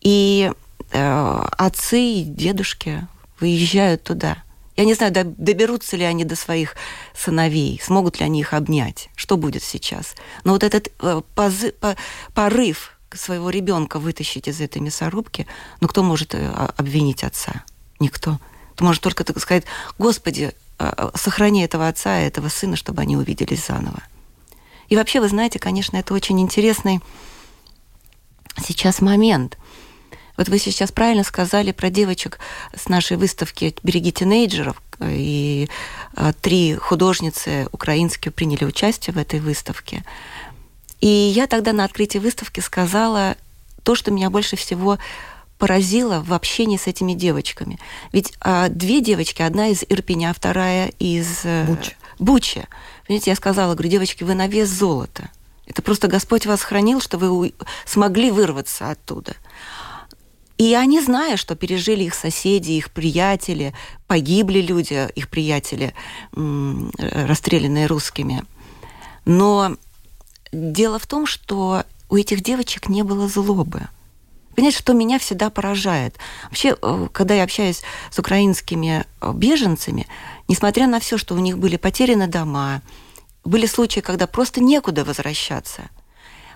И 0.00 0.52
э, 0.92 1.42
отцы 1.58 2.00
и 2.00 2.24
дедушки 2.24 3.06
выезжают 3.40 4.02
туда. 4.02 4.42
Я 4.76 4.84
не 4.84 4.94
знаю, 4.94 5.12
доберутся 5.12 5.96
ли 5.96 6.04
они 6.04 6.24
до 6.24 6.36
своих 6.36 6.76
сыновей, 7.12 7.80
смогут 7.82 8.20
ли 8.20 8.24
они 8.24 8.40
их 8.40 8.54
обнять, 8.54 9.08
что 9.16 9.36
будет 9.36 9.64
сейчас. 9.64 10.14
Но 10.44 10.52
вот 10.52 10.62
этот 10.62 10.92
э, 11.00 11.20
позы, 11.34 11.72
по, 11.72 11.96
порыв 12.32 12.92
своего 13.12 13.50
ребенка 13.50 13.98
вытащить 13.98 14.46
из 14.46 14.60
этой 14.60 14.80
мясорубки, 14.80 15.48
ну 15.80 15.88
кто 15.88 16.04
может 16.04 16.34
э, 16.34 16.48
обвинить 16.76 17.24
отца? 17.24 17.64
Никто. 17.98 18.38
Ты 18.76 18.84
можешь 18.84 19.00
только 19.00 19.24
так 19.24 19.40
сказать, 19.40 19.64
Господи, 19.98 20.54
э, 20.78 21.10
сохрани 21.16 21.62
этого 21.62 21.88
отца 21.88 22.20
и 22.20 22.26
этого 22.26 22.48
сына, 22.48 22.76
чтобы 22.76 23.02
они 23.02 23.16
увиделись 23.16 23.66
заново. 23.66 24.00
И 24.88 24.96
вообще, 24.96 25.20
вы 25.20 25.28
знаете, 25.28 25.58
конечно, 25.58 25.96
это 25.96 26.14
очень 26.14 26.40
интересный 26.40 27.00
сейчас 28.56 29.00
момент– 29.00 29.58
вот 30.38 30.48
вы 30.48 30.58
сейчас 30.58 30.92
правильно 30.92 31.24
сказали 31.24 31.72
про 31.72 31.90
девочек 31.90 32.38
с 32.74 32.88
нашей 32.88 33.16
выставки 33.18 33.74
«Береги 33.82 34.12
тинейджеров», 34.12 34.80
и 35.00 35.68
а, 36.14 36.32
три 36.32 36.76
художницы 36.76 37.68
украинские 37.72 38.32
приняли 38.32 38.64
участие 38.64 39.14
в 39.14 39.18
этой 39.18 39.40
выставке. 39.40 40.04
И 41.00 41.06
я 41.06 41.46
тогда 41.46 41.72
на 41.72 41.84
открытии 41.84 42.18
выставки 42.18 42.60
сказала 42.60 43.36
то, 43.82 43.94
что 43.94 44.10
меня 44.10 44.30
больше 44.30 44.56
всего 44.56 44.98
поразило 45.58 46.22
в 46.24 46.32
общении 46.32 46.76
с 46.76 46.86
этими 46.86 47.14
девочками. 47.14 47.78
Ведь 48.12 48.32
а, 48.40 48.68
две 48.68 49.00
девочки, 49.00 49.42
одна 49.42 49.68
из 49.68 49.84
Ирпеня, 49.88 50.32
вторая 50.32 50.92
из 51.00 51.40
э, 51.44 51.64
Буча. 51.64 51.92
Буча. 52.20 52.68
Понимаете, 53.06 53.30
я 53.30 53.36
сказала, 53.36 53.74
говорю, 53.74 53.90
девочки, 53.90 54.22
вы 54.22 54.34
на 54.34 54.46
вес 54.46 54.68
золота. 54.68 55.30
Это 55.66 55.82
просто 55.82 56.06
Господь 56.06 56.46
вас 56.46 56.62
хранил, 56.62 57.00
что 57.00 57.18
вы 57.18 57.54
смогли 57.84 58.30
вырваться 58.30 58.90
оттуда. 58.90 59.34
И 60.58 60.74
они, 60.74 61.00
зная, 61.00 61.36
что 61.36 61.54
пережили 61.54 62.04
их 62.04 62.14
соседи, 62.14 62.72
их 62.72 62.90
приятели, 62.90 63.74
погибли 64.08 64.60
люди, 64.60 65.08
их 65.14 65.28
приятели, 65.28 65.94
расстрелянные 66.32 67.86
русскими. 67.86 68.44
Но 69.24 69.76
дело 70.52 70.98
в 70.98 71.06
том, 71.06 71.26
что 71.26 71.84
у 72.10 72.16
этих 72.16 72.42
девочек 72.42 72.88
не 72.88 73.02
было 73.02 73.28
злобы. 73.28 73.82
Понимаете, 74.56 74.78
что 74.78 74.92
меня 74.92 75.20
всегда 75.20 75.50
поражает. 75.50 76.16
Вообще, 76.44 76.76
э, 76.82 77.08
когда 77.12 77.34
я 77.34 77.44
общаюсь 77.44 77.82
с 78.10 78.18
украинскими 78.18 79.04
э, 79.20 79.32
беженцами, 79.32 80.08
несмотря 80.48 80.88
на 80.88 80.98
все, 80.98 81.16
что 81.16 81.36
у 81.36 81.38
них 81.38 81.58
были 81.58 81.76
потеряны 81.76 82.26
дома, 82.26 82.82
были 83.44 83.66
случаи, 83.66 84.00
когда 84.00 84.26
просто 84.26 84.60
некуда 84.60 85.04
возвращаться. 85.04 85.82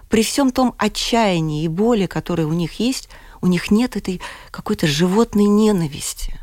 При 0.08 0.24
всем 0.24 0.50
том 0.50 0.74
отчаянии 0.78 1.62
и 1.62 1.68
боли, 1.68 2.06
которые 2.06 2.46
у 2.46 2.52
них 2.52 2.80
есть, 2.80 3.08
у 3.42 3.46
них 3.48 3.70
нет 3.70 3.96
этой 3.96 4.22
какой-то 4.50 4.86
животной 4.86 5.44
ненависти. 5.44 6.40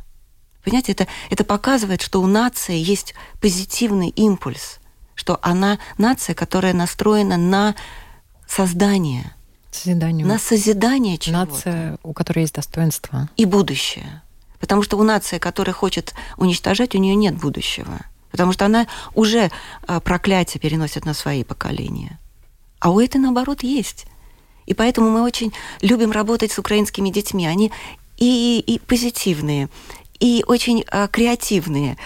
Понимаете, 0.63 0.91
это, 0.91 1.07
это 1.29 1.43
показывает, 1.43 2.01
что 2.01 2.21
у 2.21 2.27
нации 2.27 2.77
есть 2.77 3.15
позитивный 3.41 4.09
импульс, 4.09 4.79
что 5.15 5.39
она 5.41 5.79
нация, 5.97 6.35
которая 6.35 6.73
настроена 6.73 7.37
на 7.37 7.75
создание, 8.47 9.33
Созидание. 9.71 10.25
на 10.25 10.37
созидание 10.37 11.17
чего-то. 11.17 11.51
Нация, 11.51 11.97
у 12.03 12.13
которой 12.13 12.41
есть 12.41 12.55
достоинство. 12.55 13.29
И 13.37 13.45
будущее. 13.45 14.21
Потому 14.59 14.83
что 14.83 14.97
у 14.97 15.03
нации, 15.03 15.37
которая 15.37 15.73
хочет 15.73 16.13
уничтожать, 16.37 16.93
у 16.93 16.99
нее 16.99 17.15
нет 17.15 17.35
будущего. 17.35 18.01
Потому 18.31 18.51
что 18.51 18.65
она 18.65 18.87
уже 19.15 19.49
а, 19.87 19.99
проклятие 20.01 20.59
переносит 20.59 21.05
на 21.05 21.13
свои 21.13 21.43
поколения. 21.43 22.19
А 22.79 22.91
у 22.91 22.99
этой, 22.99 23.17
наоборот, 23.17 23.63
есть. 23.63 24.05
И 24.69 24.73
поэтому 24.75 25.09
мы 25.09 25.23
очень 25.23 25.51
любим 25.81 26.11
работать 26.11 26.51
с 26.51 26.59
украинскими 26.59 27.09
детьми. 27.09 27.47
Они 27.47 27.71
и, 28.17 28.63
и 28.65 28.79
позитивные, 28.79 29.67
и 30.19 30.43
очень 30.47 30.85
а, 30.91 31.07
креативные 31.07 31.97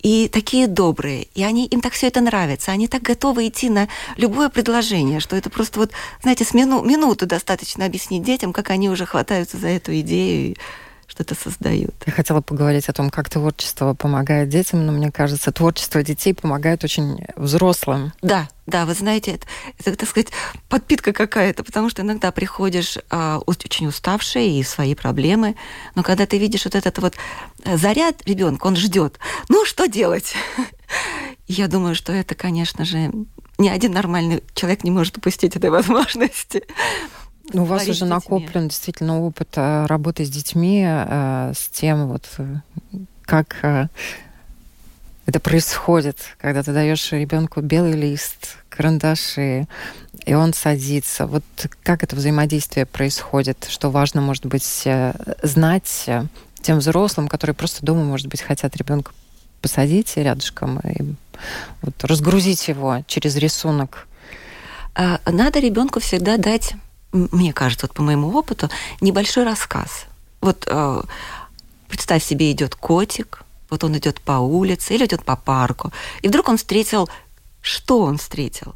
и 0.00 0.28
такие 0.32 0.68
добрые, 0.68 1.24
и 1.34 1.42
они, 1.42 1.66
им 1.66 1.80
так 1.80 1.92
все 1.92 2.06
это 2.06 2.20
нравится, 2.20 2.70
они 2.70 2.86
так 2.86 3.02
готовы 3.02 3.48
идти 3.48 3.68
на 3.68 3.88
любое 4.16 4.48
предложение, 4.48 5.18
что 5.18 5.34
это 5.34 5.50
просто 5.50 5.80
вот, 5.80 5.90
знаете, 6.22 6.44
с 6.44 6.54
мину, 6.54 6.84
минуту 6.84 7.26
достаточно 7.26 7.84
объяснить 7.84 8.22
детям, 8.22 8.52
как 8.52 8.70
они 8.70 8.88
уже 8.88 9.06
хватаются 9.06 9.56
за 9.56 9.66
эту 9.66 9.98
идею 10.00 10.54
что-то 11.08 11.34
создают. 11.34 11.94
Я 12.06 12.12
хотела 12.12 12.40
поговорить 12.42 12.88
о 12.88 12.92
том, 12.92 13.10
как 13.10 13.28
творчество 13.28 13.94
помогает 13.94 14.50
детям, 14.50 14.86
но 14.86 14.92
мне 14.92 15.10
кажется, 15.10 15.50
творчество 15.50 16.02
детей 16.04 16.34
помогает 16.34 16.84
очень 16.84 17.26
взрослым. 17.34 18.12
Да, 18.22 18.48
да, 18.68 18.84
вы 18.84 18.94
знаете, 18.94 19.32
это, 19.32 19.46
это 19.78 19.96
так 19.96 20.08
сказать, 20.08 20.28
подпитка 20.68 21.12
какая-то, 21.12 21.64
потому 21.64 21.88
что 21.88 22.02
иногда 22.02 22.30
приходишь 22.32 22.98
а, 23.08 23.40
очень 23.46 23.86
уставший 23.86 24.58
и 24.58 24.62
свои 24.62 24.94
проблемы, 24.94 25.56
но 25.94 26.02
когда 26.02 26.26
ты 26.26 26.38
видишь 26.38 26.64
вот 26.66 26.74
этот 26.74 26.98
вот 26.98 27.14
э, 27.64 27.76
заряд 27.78 28.22
ребенка, 28.26 28.66
он 28.66 28.76
ждет. 28.76 29.18
Ну, 29.48 29.64
что 29.64 29.88
делать? 29.88 30.34
Я 31.48 31.66
думаю, 31.66 31.94
что 31.94 32.12
это, 32.12 32.34
конечно 32.34 32.84
же, 32.84 33.10
ни 33.56 33.68
один 33.68 33.92
нормальный 33.92 34.42
человек 34.54 34.84
не 34.84 34.90
может 34.90 35.16
упустить 35.16 35.56
этой 35.56 35.70
возможности. 35.78 36.64
Ну, 37.54 37.62
у 37.62 37.66
вас 37.66 37.88
уже 37.88 38.04
накоплен 38.04 38.68
действительно 38.68 39.22
опыт 39.22 39.48
э, 39.56 39.86
работы 39.86 40.26
с 40.26 40.30
детьми, 40.30 40.84
э, 40.86 41.52
с 41.56 41.68
тем, 41.68 42.08
вот, 42.08 42.28
э, 42.36 42.56
как 43.22 43.88
это 45.28 45.40
происходит, 45.40 46.16
когда 46.38 46.62
ты 46.62 46.72
даешь 46.72 47.12
ребенку 47.12 47.60
белый 47.60 47.92
лист, 47.92 48.56
карандаши, 48.70 49.68
и 50.24 50.32
он 50.32 50.54
садится. 50.54 51.26
Вот 51.26 51.44
как 51.82 52.02
это 52.02 52.16
взаимодействие 52.16 52.86
происходит, 52.86 53.66
что 53.68 53.90
важно, 53.90 54.22
может 54.22 54.46
быть, 54.46 54.88
знать 55.42 56.08
тем 56.62 56.78
взрослым, 56.78 57.28
которые 57.28 57.54
просто 57.54 57.84
дома, 57.84 58.04
может 58.04 58.28
быть, 58.28 58.40
хотят 58.40 58.74
ребенка 58.76 59.12
посадить 59.60 60.16
рядышком 60.16 60.80
и 60.80 61.14
вот, 61.82 62.02
разгрузить 62.04 62.66
его 62.66 63.04
через 63.06 63.36
рисунок. 63.36 64.08
А, 64.94 65.20
надо 65.26 65.58
ребенку 65.58 66.00
всегда 66.00 66.38
дать 66.38 66.72
мне 67.12 67.54
кажется, 67.54 67.86
вот 67.86 67.94
по 67.94 68.02
моему 68.02 68.36
опыту, 68.36 68.68
небольшой 69.00 69.44
рассказ. 69.44 70.04
Вот 70.42 70.64
э, 70.66 71.02
представь 71.88 72.22
себе, 72.22 72.52
идет 72.52 72.74
котик, 72.74 73.44
вот 73.70 73.84
он 73.84 73.96
идет 73.96 74.20
по 74.20 74.32
улице 74.32 74.94
или 74.94 75.06
идет 75.06 75.24
по 75.24 75.36
парку, 75.36 75.92
и 76.22 76.28
вдруг 76.28 76.48
он 76.48 76.56
встретил, 76.56 77.08
что 77.60 78.00
он 78.00 78.18
встретил. 78.18 78.74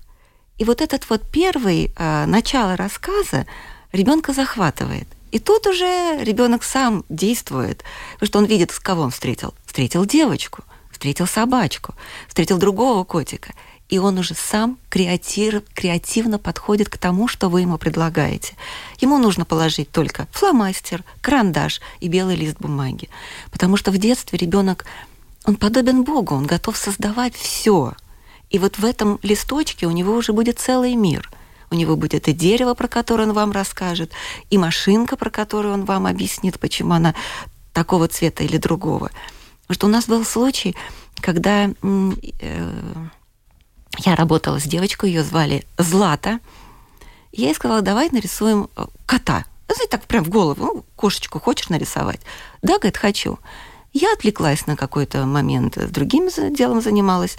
И 0.58 0.64
вот 0.64 0.80
этот 0.80 1.08
вот 1.10 1.22
первый 1.30 1.92
э, 1.96 2.26
начало 2.26 2.76
рассказа 2.76 3.46
ребенка 3.92 4.32
захватывает. 4.32 5.08
И 5.30 5.38
тут 5.38 5.66
уже 5.66 6.22
ребенок 6.22 6.62
сам 6.62 7.04
действует, 7.08 7.84
потому 8.14 8.26
что 8.26 8.38
он 8.38 8.44
видит, 8.44 8.70
с 8.70 8.78
кого 8.78 9.02
он 9.02 9.10
встретил. 9.10 9.54
Встретил 9.66 10.04
девочку, 10.04 10.62
встретил 10.90 11.26
собачку, 11.26 11.94
встретил 12.28 12.58
другого 12.58 13.04
котика– 13.04 13.52
и 13.92 13.98
он 13.98 14.16
уже 14.16 14.34
сам 14.34 14.78
креатив, 14.88 15.62
креативно 15.74 16.38
подходит 16.38 16.88
к 16.88 16.96
тому, 16.96 17.28
что 17.28 17.50
вы 17.50 17.60
ему 17.60 17.76
предлагаете. 17.76 18.54
Ему 19.00 19.18
нужно 19.18 19.44
положить 19.44 19.90
только 19.90 20.28
фломастер, 20.30 21.04
карандаш 21.20 21.82
и 22.00 22.08
белый 22.08 22.36
лист 22.36 22.56
бумаги. 22.58 23.10
Потому 23.50 23.76
что 23.76 23.90
в 23.90 23.98
детстве 23.98 24.38
ребенок, 24.38 24.86
он 25.44 25.56
подобен 25.56 26.04
Богу, 26.04 26.34
он 26.34 26.46
готов 26.46 26.78
создавать 26.78 27.34
все. 27.34 27.92
И 28.48 28.58
вот 28.58 28.78
в 28.78 28.84
этом 28.86 29.18
листочке 29.22 29.86
у 29.86 29.90
него 29.90 30.14
уже 30.14 30.32
будет 30.32 30.58
целый 30.58 30.94
мир. 30.94 31.30
У 31.70 31.74
него 31.74 31.94
будет 31.94 32.28
и 32.28 32.32
дерево, 32.32 32.72
про 32.72 32.88
которое 32.88 33.24
он 33.24 33.34
вам 33.34 33.52
расскажет, 33.52 34.12
и 34.48 34.56
машинка, 34.56 35.18
про 35.18 35.28
которую 35.28 35.74
он 35.74 35.84
вам 35.84 36.06
объяснит, 36.06 36.58
почему 36.58 36.94
она 36.94 37.14
такого 37.74 38.08
цвета 38.08 38.42
или 38.42 38.56
другого. 38.56 39.10
Потому 39.66 39.74
что 39.74 39.86
у 39.86 39.90
нас 39.90 40.06
был 40.06 40.24
случай, 40.24 40.74
когда 41.20 41.68
э, 41.68 42.12
я 44.04 44.16
работала 44.16 44.58
с 44.58 44.64
девочкой, 44.64 45.10
ее 45.10 45.22
звали 45.22 45.64
Злата. 45.78 46.40
Я 47.32 47.46
ей 47.46 47.54
сказала, 47.54 47.82
давай 47.82 48.10
нарисуем 48.10 48.68
э, 48.76 48.86
кота. 49.06 49.44
Знаете, 49.68 49.90
так 49.90 50.04
прям 50.04 50.24
в 50.24 50.28
голову, 50.28 50.64
ну, 50.64 50.84
кошечку 50.96 51.40
хочешь 51.40 51.68
нарисовать? 51.68 52.20
Да, 52.62 52.74
говорит, 52.78 52.96
хочу. 52.96 53.38
Я 53.92 54.12
отвлеклась 54.12 54.66
на 54.66 54.76
какой-то 54.76 55.24
момент, 55.24 55.76
с 55.76 55.90
другим 55.90 56.28
делом 56.54 56.82
занималась. 56.82 57.36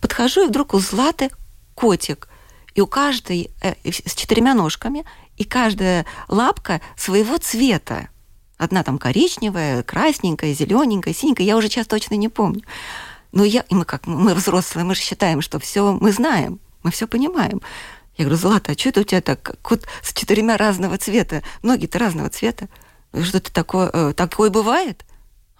Подхожу, 0.00 0.44
и 0.44 0.48
вдруг 0.48 0.74
у 0.74 0.78
Златы 0.78 1.30
котик. 1.74 2.28
И 2.74 2.80
у 2.80 2.86
каждой 2.86 3.50
э, 3.60 3.74
с 3.84 4.14
четырьмя 4.14 4.54
ножками, 4.54 5.04
и 5.36 5.44
каждая 5.44 6.06
лапка 6.28 6.80
своего 6.96 7.38
цвета. 7.38 8.08
Одна 8.56 8.82
там 8.82 8.98
коричневая, 8.98 9.82
красненькая, 9.82 10.54
зелененькая, 10.54 11.14
синенькая. 11.14 11.46
Я 11.46 11.56
уже 11.56 11.68
сейчас 11.68 11.86
точно 11.86 12.14
не 12.14 12.28
помню. 12.28 12.62
Но 13.32 13.44
я, 13.44 13.60
и 13.68 13.74
мы 13.74 13.84
как, 13.84 14.06
мы 14.06 14.34
взрослые, 14.34 14.84
мы 14.84 14.94
же 14.94 15.02
считаем, 15.02 15.40
что 15.40 15.58
все 15.58 15.92
мы 15.92 16.12
знаем, 16.12 16.60
мы 16.82 16.90
все 16.90 17.06
понимаем. 17.06 17.60
Я 18.16 18.24
говорю, 18.24 18.40
Злата, 18.40 18.72
а 18.72 18.78
что 18.78 18.88
это 18.88 19.00
у 19.00 19.04
тебя 19.04 19.20
так, 19.20 19.56
кот 19.62 19.86
с 20.02 20.12
четырьмя 20.12 20.56
разного 20.56 20.98
цвета, 20.98 21.42
ноги-то 21.62 21.98
разного 21.98 22.30
цвета? 22.30 22.68
Что-то 23.14 23.52
такое, 23.52 23.90
э, 23.92 24.12
такое 24.12 24.50
бывает? 24.50 25.04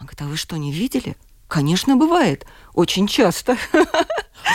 Он 0.00 0.06
говорит, 0.06 0.22
а 0.22 0.24
вы 0.24 0.36
что, 0.36 0.56
не 0.56 0.72
видели? 0.72 1.16
Конечно, 1.48 1.96
бывает. 1.96 2.46
Очень 2.74 3.06
часто. 3.06 3.56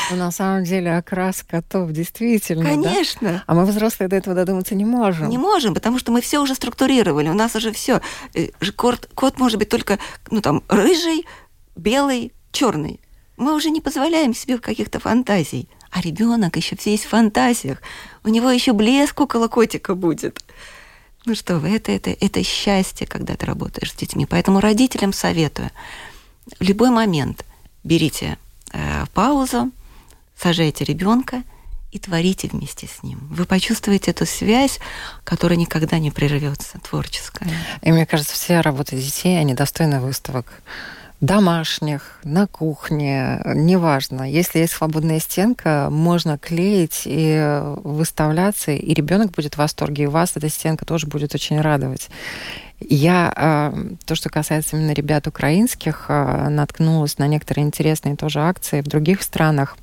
Ну, 0.09 0.15
на 0.15 0.31
самом 0.31 0.63
деле 0.63 0.95
окрас 0.95 1.43
котов 1.43 1.91
действительно. 1.91 2.63
Конечно. 2.63 3.29
Да? 3.29 3.43
А 3.47 3.53
мы 3.53 3.65
взрослые 3.65 4.07
до 4.07 4.15
этого 4.15 4.35
додуматься 4.35 4.75
не 4.75 4.85
можем. 4.85 5.27
Не 5.27 5.37
можем, 5.37 5.73
потому 5.73 5.99
что 5.99 6.11
мы 6.11 6.21
все 6.21 6.39
уже 6.39 6.55
структурировали. 6.55 7.29
У 7.29 7.33
нас 7.33 7.55
уже 7.55 7.71
все. 7.71 8.01
Э, 8.33 8.47
кот, 8.75 9.09
кот 9.13 9.39
может 9.39 9.59
быть 9.59 9.69
только 9.69 9.99
ну, 10.29 10.41
там, 10.41 10.63
рыжий, 10.67 11.25
белый, 11.75 12.31
черный. 12.51 13.01
Мы 13.43 13.55
уже 13.55 13.71
не 13.71 13.81
позволяем 13.81 14.33
себе 14.33 14.57
каких-то 14.57 15.01
фантазий. 15.01 15.67
А 15.91 15.99
ребенок 15.99 16.55
еще 16.55 16.77
весь 16.85 17.03
в 17.03 17.09
фантазиях. 17.09 17.81
У 18.23 18.29
него 18.29 18.49
еще 18.49 18.71
блеск 18.71 19.19
около 19.19 19.49
котика 19.49 19.95
будет. 19.95 20.41
Ну 21.25 21.35
что 21.35 21.59
вы, 21.59 21.75
это, 21.75 21.91
это, 21.91 22.09
это 22.11 22.41
счастье, 22.41 23.05
когда 23.05 23.35
ты 23.35 23.45
работаешь 23.45 23.91
с 23.91 23.95
детьми. 23.95 24.25
Поэтому 24.25 24.61
родителям 24.61 25.11
советую. 25.11 25.71
В 26.57 26.63
любой 26.63 26.89
момент 26.89 27.43
берите 27.83 28.37
э, 28.71 29.05
паузу, 29.13 29.71
сажайте 30.39 30.85
ребенка 30.85 31.43
и 31.91 31.99
творите 31.99 32.47
вместе 32.47 32.87
с 32.87 33.03
ним. 33.03 33.19
Вы 33.29 33.45
почувствуете 33.45 34.11
эту 34.11 34.25
связь, 34.25 34.79
которая 35.25 35.59
никогда 35.59 35.99
не 35.99 36.11
прервется, 36.11 36.79
творческая. 36.79 37.49
И 37.81 37.91
мне 37.91 38.05
кажется, 38.05 38.35
все 38.35 38.61
работы 38.61 38.95
детей, 38.95 39.37
они 39.37 39.53
достойны 39.53 39.99
выставок 39.99 40.61
домашних, 41.23 42.19
на 42.25 42.47
кухне, 42.47 43.41
неважно. 43.45 44.29
Если 44.29 44.59
есть 44.59 44.73
свободная 44.73 45.19
стенка, 45.19 45.87
можно 45.89 46.37
клеить 46.37 47.03
и 47.05 47.61
выставляться, 47.83 48.71
и 48.71 48.93
ребенок 48.93 49.31
будет 49.31 49.55
в 49.55 49.57
восторге, 49.57 50.03
и 50.03 50.07
вас 50.07 50.33
эта 50.35 50.49
стенка 50.49 50.85
тоже 50.85 51.07
будет 51.07 51.33
очень 51.33 51.61
радовать. 51.61 52.09
Я, 52.81 53.31
а, 53.35 53.73
то, 54.05 54.15
что 54.15 54.29
касается 54.29 54.75
именно 54.75 54.91
ребят 54.91 55.25
украинских, 55.25 56.07
а, 56.09 56.49
наткнулась 56.49 57.17
на 57.17 57.27
некоторые 57.27 57.65
интересные 57.65 58.17
тоже 58.17 58.41
акции 58.41 58.81
в 58.81 58.87
других 58.87 59.23
странах. 59.23 59.77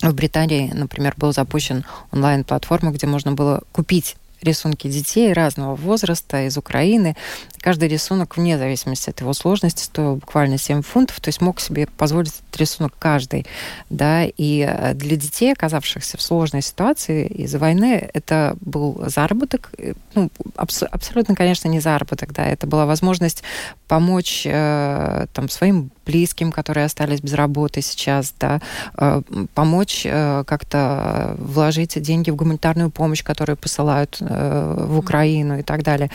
В 0.00 0.14
Британии, 0.14 0.72
например, 0.72 1.12
был 1.18 1.34
запущен 1.34 1.84
онлайн-платформа, 2.10 2.90
где 2.92 3.06
можно 3.06 3.32
было 3.32 3.62
купить 3.72 4.16
рисунки 4.42 4.88
детей 4.88 5.32
разного 5.32 5.74
возраста 5.74 6.46
из 6.46 6.56
Украины. 6.58 7.16
Каждый 7.62 7.88
рисунок, 7.88 8.36
вне 8.36 8.58
зависимости 8.58 9.08
от 9.08 9.20
его 9.20 9.32
сложности, 9.32 9.84
стоил 9.84 10.16
буквально 10.16 10.58
7 10.58 10.82
фунтов, 10.82 11.20
то 11.20 11.28
есть 11.28 11.40
мог 11.40 11.60
себе 11.60 11.86
позволить 11.86 12.32
этот 12.32 12.60
рисунок 12.60 12.92
каждый. 12.98 13.46
Да? 13.88 14.24
И 14.24 14.66
э, 14.68 14.94
для 14.94 15.16
детей, 15.16 15.52
оказавшихся 15.52 16.18
в 16.18 16.22
сложной 16.22 16.62
ситуации 16.62 17.26
из-за 17.26 17.60
войны, 17.60 18.10
это 18.12 18.56
был 18.60 19.04
заработок, 19.06 19.70
э, 19.78 19.92
ну, 20.14 20.28
абс- 20.56 20.82
абсолютно, 20.82 21.36
конечно, 21.36 21.68
не 21.68 21.78
заработок, 21.78 22.32
да, 22.32 22.46
это 22.46 22.66
была 22.66 22.84
возможность 22.84 23.44
помочь 23.86 24.42
э, 24.44 25.26
там, 25.32 25.48
своим 25.48 25.92
близким, 26.04 26.50
которые 26.50 26.86
остались 26.86 27.20
без 27.20 27.34
работы 27.34 27.80
сейчас, 27.80 28.34
да, 28.40 28.60
э, 28.98 29.22
помочь 29.54 30.02
э, 30.04 30.42
как-то 30.46 31.36
вложить 31.38 32.00
деньги 32.02 32.30
в 32.30 32.36
гуманитарную 32.36 32.90
помощь, 32.90 33.22
которую 33.22 33.56
посылают 33.56 34.16
э, 34.20 34.74
в 34.78 34.98
Украину 34.98 35.60
и 35.60 35.62
так 35.62 35.82
далее. 35.84 36.10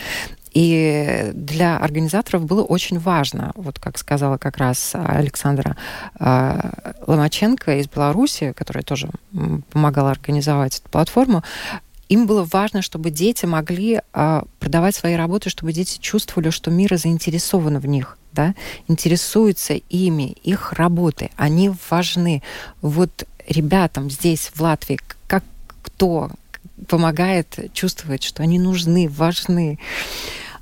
И 0.52 1.30
для 1.34 1.76
организаторов 1.78 2.44
было 2.44 2.62
очень 2.62 2.98
важно, 2.98 3.52
вот 3.54 3.78
как 3.78 3.98
сказала 3.98 4.38
как 4.38 4.56
раз 4.56 4.92
Александра 4.94 5.76
Ломаченко 6.18 7.78
из 7.78 7.88
Беларуси, 7.88 8.52
которая 8.56 8.82
тоже 8.82 9.10
помогала 9.70 10.10
организовать 10.10 10.78
эту 10.78 10.88
платформу, 10.88 11.42
им 12.08 12.26
было 12.26 12.42
важно, 12.50 12.80
чтобы 12.80 13.10
дети 13.10 13.44
могли 13.44 14.00
продавать 14.12 14.94
свои 14.94 15.14
работы, 15.14 15.50
чтобы 15.50 15.72
дети 15.72 15.98
чувствовали, 16.00 16.50
что 16.50 16.70
мир 16.70 16.96
заинтересован 16.96 17.78
в 17.78 17.86
них 17.86 18.16
да, 18.32 18.54
интересуются 18.88 19.74
ими, 19.74 20.36
их 20.42 20.72
работы, 20.72 21.30
они 21.36 21.72
важны. 21.90 22.42
Вот 22.80 23.26
ребятам 23.46 24.10
здесь, 24.10 24.50
в 24.54 24.60
Латвии, 24.60 24.98
как 25.26 25.44
кто 25.82 26.30
помогает 26.86 27.72
чувствовать, 27.72 28.22
что 28.22 28.42
они 28.42 28.58
нужны, 28.58 29.08
важны? 29.08 29.78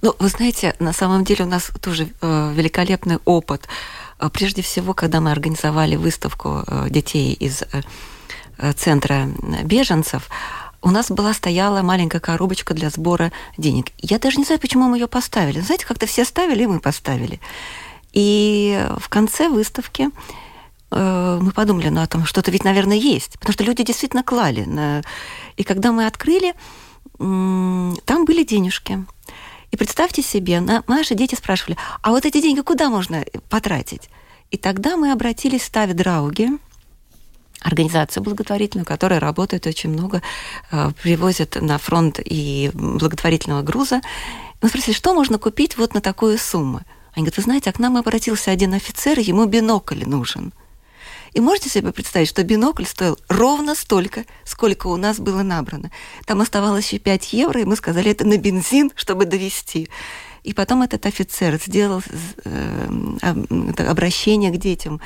Ну, 0.03 0.15
вы 0.19 0.29
знаете, 0.29 0.75
на 0.79 0.93
самом 0.93 1.25
деле 1.25 1.45
у 1.45 1.49
нас 1.49 1.71
тоже 1.81 2.09
э, 2.21 2.53
великолепный 2.55 3.19
опыт. 3.25 3.69
Э, 4.19 4.29
прежде 4.33 4.63
всего, 4.63 4.95
когда 4.95 5.21
мы 5.21 5.31
организовали 5.31 5.97
выставку 5.97 6.65
э, 6.67 6.87
детей 6.91 7.33
из 7.33 7.63
э, 7.63 7.83
э 8.59 8.73
центра 8.73 9.29
беженцев, 9.65 10.29
у 10.83 10.91
нас 10.91 11.11
была 11.11 11.35
стояла 11.35 11.83
маленькая 11.83 12.21
коробочка 12.21 12.75
для 12.75 12.91
сбора 12.91 13.33
денег. 13.59 13.87
Я 13.99 14.19
даже 14.19 14.39
не 14.39 14.45
знаю, 14.45 14.61
почему 14.61 14.89
мы 14.89 14.99
ее 14.99 15.09
поставили. 15.09 15.61
Знаете, 15.61 15.87
как-то 15.87 16.07
все 16.07 16.25
ставили, 16.25 16.63
и 16.63 16.67
мы 16.67 16.81
поставили. 16.81 17.41
И 18.13 18.87
в 18.99 19.09
конце 19.09 19.49
выставки 19.49 20.03
э, 20.03 20.46
мы 20.97 21.53
подумали, 21.53 21.89
ну, 21.89 22.03
о 22.03 22.07
том, 22.07 22.25
что-то 22.25 22.51
ведь, 22.51 22.65
наверное, 22.65 22.97
есть. 22.97 23.39
Потому 23.39 23.53
что 23.53 23.65
люди 23.65 23.83
действительно 23.83 24.23
клали. 24.23 24.65
На... 24.65 25.03
И 25.57 25.65
когда 25.65 25.93
мы 25.93 26.07
открыли, 26.07 26.55
там 27.19 28.25
были 28.25 28.45
денежки. 28.45 29.05
И 29.71 29.77
представьте 29.77 30.23
себе, 30.23 30.61
наши 30.61 31.15
дети 31.15 31.35
спрашивали, 31.35 31.77
а 32.03 32.11
вот 32.11 32.25
эти 32.25 32.41
деньги 32.41 32.61
куда 32.61 32.89
можно 32.89 33.25
потратить? 33.49 34.11
И 34.51 34.57
тогда 34.57 34.97
мы 34.97 35.13
обратились 35.13 35.63
в 35.63 35.71
Тави 35.71 35.93
Драуги, 35.93 36.51
организацию 37.61 38.23
благотворительную, 38.23 38.87
которая 38.87 39.19
работает 39.19 39.67
очень 39.67 39.91
много, 39.91 40.23
э, 40.71 40.91
привозят 41.03 41.57
на 41.61 41.79
фронт 41.79 42.21
и 42.25 42.71
благотворительного 42.75 43.63
груза. 43.63 44.03
Мы 44.63 44.69
спросили, 44.69 44.95
что 44.95 45.15
можно 45.15 45.39
купить 45.39 45.77
вот 45.77 45.95
на 45.95 46.01
такую 46.01 46.39
сумму? 46.39 46.83
Они 47.13 47.25
говорят, 47.25 47.37
вы 47.39 47.43
знаете, 47.43 47.71
а 47.71 47.73
к 47.73 47.79
нам 47.79 47.97
обратился 47.97 48.51
один 48.51 48.75
офицер, 48.75 49.19
ему 49.19 49.47
бинокль 49.47 50.05
нужен. 50.05 50.53
И 51.37 51.41
можете 51.41 51.69
себе 51.69 51.93
представить, 51.93 52.31
что 52.31 52.43
бинокль 52.45 52.87
стоил 52.87 53.19
ровно 53.29 53.75
столько, 53.75 54.25
сколько 54.47 54.87
у 54.87 54.97
нас 54.97 55.19
было 55.19 55.43
набрано. 55.43 55.91
Там 56.25 56.41
оставалось 56.41 56.87
еще 56.87 56.99
5 56.99 57.35
евро, 57.35 57.61
и 57.61 57.67
мы 57.67 57.77
сказали, 57.77 58.11
это 58.11 58.27
на 58.27 58.39
бензин, 58.39 58.91
чтобы 58.97 59.27
довести. 59.27 59.91
И 60.45 60.55
потом 60.55 60.81
этот 60.81 61.05
офицер 61.05 61.61
сделал 61.61 62.03
э, 62.47 62.89
обращение 63.87 64.51
к 64.51 64.57
детям. 64.57 65.03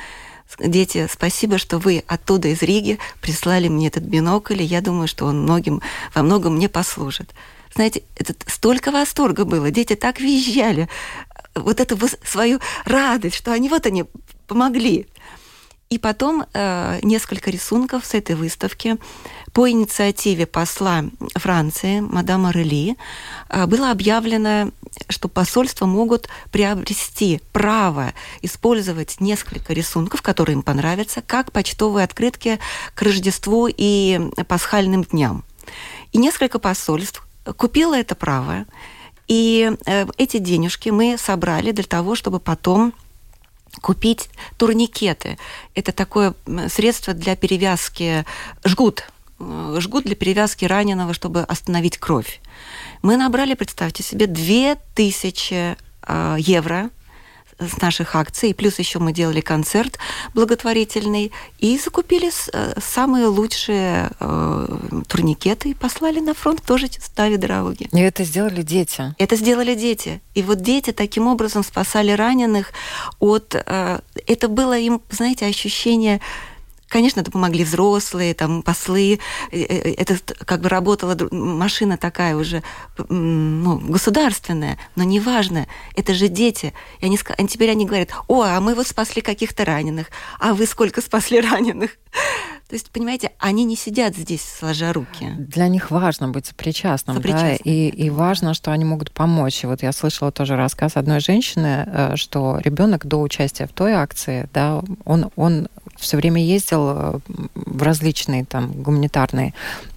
Дети, 0.57 1.09
спасибо, 1.11 1.57
что 1.57 1.79
вы 1.79 2.01
оттуда 2.07 2.47
из 2.47 2.61
Риги 2.61 2.97
прислали 3.19 3.67
мне 3.67 3.87
этот 3.87 4.03
бинокль, 4.03 4.61
и 4.61 4.65
я 4.65 4.79
думаю, 4.79 5.09
что 5.09 5.25
он 5.25 5.41
многим, 5.41 5.81
во 6.15 6.23
многом 6.23 6.55
мне 6.55 6.69
послужит. 6.69 7.29
Знаете, 7.75 8.03
это 8.15 8.35
столько 8.47 8.91
восторга 8.91 9.43
было, 9.43 9.69
дети 9.69 9.97
так 9.97 10.21
визжали, 10.21 10.87
вот 11.55 11.81
эту 11.81 11.99
свою 12.23 12.61
радость, 12.85 13.35
что 13.35 13.51
они 13.51 13.67
вот 13.67 13.85
они 13.85 14.05
помогли. 14.47 15.07
И 15.91 15.97
потом 15.97 16.45
э, 16.53 16.99
несколько 17.03 17.51
рисунков 17.51 18.05
с 18.05 18.13
этой 18.13 18.35
выставки 18.35 18.95
по 19.51 19.69
инициативе 19.69 20.45
посла 20.45 21.03
Франции, 21.35 21.99
мадама 21.99 22.51
Рели, 22.51 22.95
э, 23.49 23.65
было 23.65 23.91
объявлено, 23.91 24.71
что 25.09 25.27
посольства 25.27 25.85
могут 25.85 26.29
приобрести 26.49 27.41
право 27.51 28.13
использовать 28.41 29.19
несколько 29.19 29.73
рисунков, 29.73 30.21
которые 30.21 30.53
им 30.53 30.63
понравятся, 30.63 31.21
как 31.21 31.51
почтовые 31.51 32.05
открытки 32.05 32.57
к 32.95 33.01
Рождеству 33.01 33.67
и 33.69 34.17
пасхальным 34.47 35.03
дням. 35.03 35.43
И 36.13 36.19
несколько 36.19 36.57
посольств 36.57 37.27
купило 37.57 37.99
это 37.99 38.15
право, 38.15 38.65
и 39.27 39.69
э, 39.85 40.05
эти 40.17 40.37
денежки 40.37 40.87
мы 40.87 41.17
собрали 41.17 41.71
для 41.71 41.83
того, 41.83 42.15
чтобы 42.15 42.39
потом 42.39 42.93
купить 43.79 44.29
турникеты. 44.57 45.37
Это 45.75 45.91
такое 45.91 46.33
средство 46.69 47.13
для 47.13 47.35
перевязки, 47.35 48.25
жгут, 48.65 49.05
э, 49.39 49.77
жгут 49.79 50.05
для 50.05 50.15
перевязки 50.15 50.65
раненого, 50.65 51.13
чтобы 51.13 51.41
остановить 51.41 51.97
кровь. 51.97 52.41
Мы 53.01 53.17
набрали, 53.17 53.53
представьте 53.53 54.03
себе, 54.03 54.27
2000 54.27 55.77
э, 56.07 56.35
евро 56.39 56.89
с 57.61 57.81
наших 57.81 58.15
акций, 58.15 58.53
плюс 58.53 58.79
еще 58.79 58.99
мы 58.99 59.13
делали 59.13 59.41
концерт 59.41 59.97
благотворительный 60.33 61.31
и 61.59 61.77
закупили 61.77 62.29
э, 62.29 62.79
самые 62.81 63.27
лучшие 63.27 64.09
э, 64.19 64.77
турникеты 65.07 65.69
и 65.69 65.73
послали 65.73 66.19
на 66.19 66.33
фронт 66.33 66.61
тоже 66.63 66.87
ставить 66.87 67.39
дороги. 67.39 67.87
И 67.91 67.99
это 67.99 68.23
сделали 68.23 68.61
дети? 68.61 69.13
Это 69.17 69.35
сделали 69.35 69.75
дети. 69.75 70.21
И 70.33 70.41
вот 70.41 70.61
дети 70.61 70.91
таким 70.91 71.27
образом 71.27 71.63
спасали 71.63 72.11
раненых 72.11 72.71
от... 73.19 73.55
Э, 73.55 73.99
это 74.27 74.47
было 74.47 74.77
им, 74.77 75.01
знаете, 75.09 75.45
ощущение 75.45 76.21
Конечно, 76.91 77.21
это 77.21 77.31
помогли 77.31 77.63
взрослые, 77.63 78.33
там, 78.33 78.61
послы. 78.63 79.19
Э, 79.51 79.57
э, 79.57 79.93
это 79.93 80.17
как 80.43 80.59
бы 80.59 80.67
работала 80.67 81.17
машина 81.31 81.97
такая 81.97 82.35
уже 82.35 82.63
ну, 83.07 83.79
государственная, 83.79 84.77
но 84.97 85.03
неважно, 85.03 85.67
это 85.95 86.13
же 86.13 86.27
дети. 86.27 86.73
И 86.99 87.05
они, 87.05 87.17
теперь 87.47 87.71
они 87.71 87.85
говорят, 87.85 88.09
о, 88.27 88.41
а 88.41 88.59
мы 88.59 88.75
вот 88.75 88.87
спасли 88.87 89.21
каких-то 89.21 89.63
раненых, 89.63 90.07
а 90.37 90.53
вы 90.53 90.65
сколько 90.65 90.99
спасли 90.99 91.39
раненых? 91.39 91.91
То 92.67 92.75
есть, 92.75 92.89
понимаете, 92.91 93.31
они 93.39 93.63
не 93.63 93.77
сидят 93.77 94.15
здесь, 94.15 94.43
сложа 94.43 94.91
руки. 94.91 95.33
Для 95.37 95.69
них 95.69 95.91
важно 95.91 96.27
быть 96.27 96.53
причастным, 96.55 97.21
да, 97.21 97.55
и, 97.55 97.87
и 97.87 98.09
важно, 98.09 98.53
что 98.53 98.71
они 98.71 98.83
могут 98.83 99.11
помочь. 99.11 99.63
И 99.63 99.67
вот 99.67 99.81
я 99.81 99.93
слышала 99.93 100.31
тоже 100.31 100.57
рассказ 100.57 100.95
одной 100.95 101.21
женщины, 101.21 101.85
э, 101.87 102.15
что 102.15 102.59
ребенок 102.59 103.05
до 103.05 103.21
участия 103.21 103.67
в 103.67 103.73
той 103.73 103.93
акции, 103.93 104.49
да, 104.53 104.81
он, 105.05 105.31
он 105.35 105.67
все 106.01 106.17
время 106.17 106.43
ездил 106.43 106.89
э, 106.89 107.19
в 107.55 107.83
различные 107.83 108.43
там 108.43 108.71
гуманитарные 108.71 109.53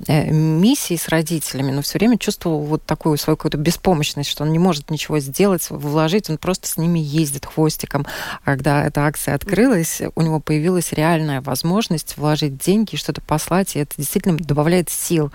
э, 0.07 0.31
миссии 0.31 0.97
с 0.97 1.09
родителями, 1.09 1.73
но 1.73 1.83
все 1.83 1.99
время 1.99 2.19
чувствовал 2.19 2.61
вот 2.61 2.85
такую 2.85 3.19
свою 3.19 3.37
какую-то 3.37 3.59
беспомощность, 3.59 4.31
что 4.31 4.45
он 4.45 4.53
не 4.53 4.59
может 4.59 4.91
ничего 4.91 5.19
сделать, 5.19 5.69
вложить, 5.71 6.31
он 6.31 6.39
просто 6.39 6.69
с 6.69 6.77
ними 6.77 6.99
ездит 6.99 7.47
хвостиком. 7.47 8.07
А 8.45 8.53
когда 8.53 8.85
эта 8.85 9.07
акция 9.07 9.35
открылась, 9.35 10.03
у 10.15 10.23
него 10.23 10.41
появилась 10.41 10.93
реальная 10.93 11.41
возможность 11.41 12.17
вложить 12.17 12.59
деньги, 12.59 12.97
что-то 12.97 13.21
послать, 13.21 13.77
и 13.77 13.81
это 13.81 13.95
действительно 13.97 14.37
добавляет 14.37 14.91
сил. 14.91 15.33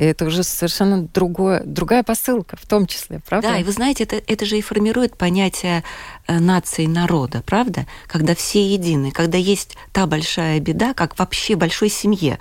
И 0.00 0.02
это 0.02 0.24
уже 0.24 0.44
совершенно 0.44 1.02
другое, 1.02 1.62
другая 1.62 2.02
посылка 2.02 2.56
в 2.56 2.66
том 2.66 2.86
числе, 2.86 3.20
правда? 3.28 3.50
Да, 3.50 3.58
и 3.58 3.64
вы 3.64 3.70
знаете, 3.70 4.04
это, 4.04 4.16
это 4.16 4.46
же 4.46 4.56
и 4.56 4.62
формирует 4.62 5.14
понятие 5.18 5.84
э, 6.26 6.38
нации 6.38 6.86
народа, 6.86 7.42
правда? 7.44 7.86
Когда 8.06 8.34
все 8.34 8.66
едины, 8.66 9.10
когда 9.10 9.36
есть 9.36 9.76
та 9.92 10.06
большая 10.06 10.58
беда, 10.58 10.94
как 10.94 11.18
вообще 11.18 11.54
большой 11.54 11.90
семье. 11.90 12.38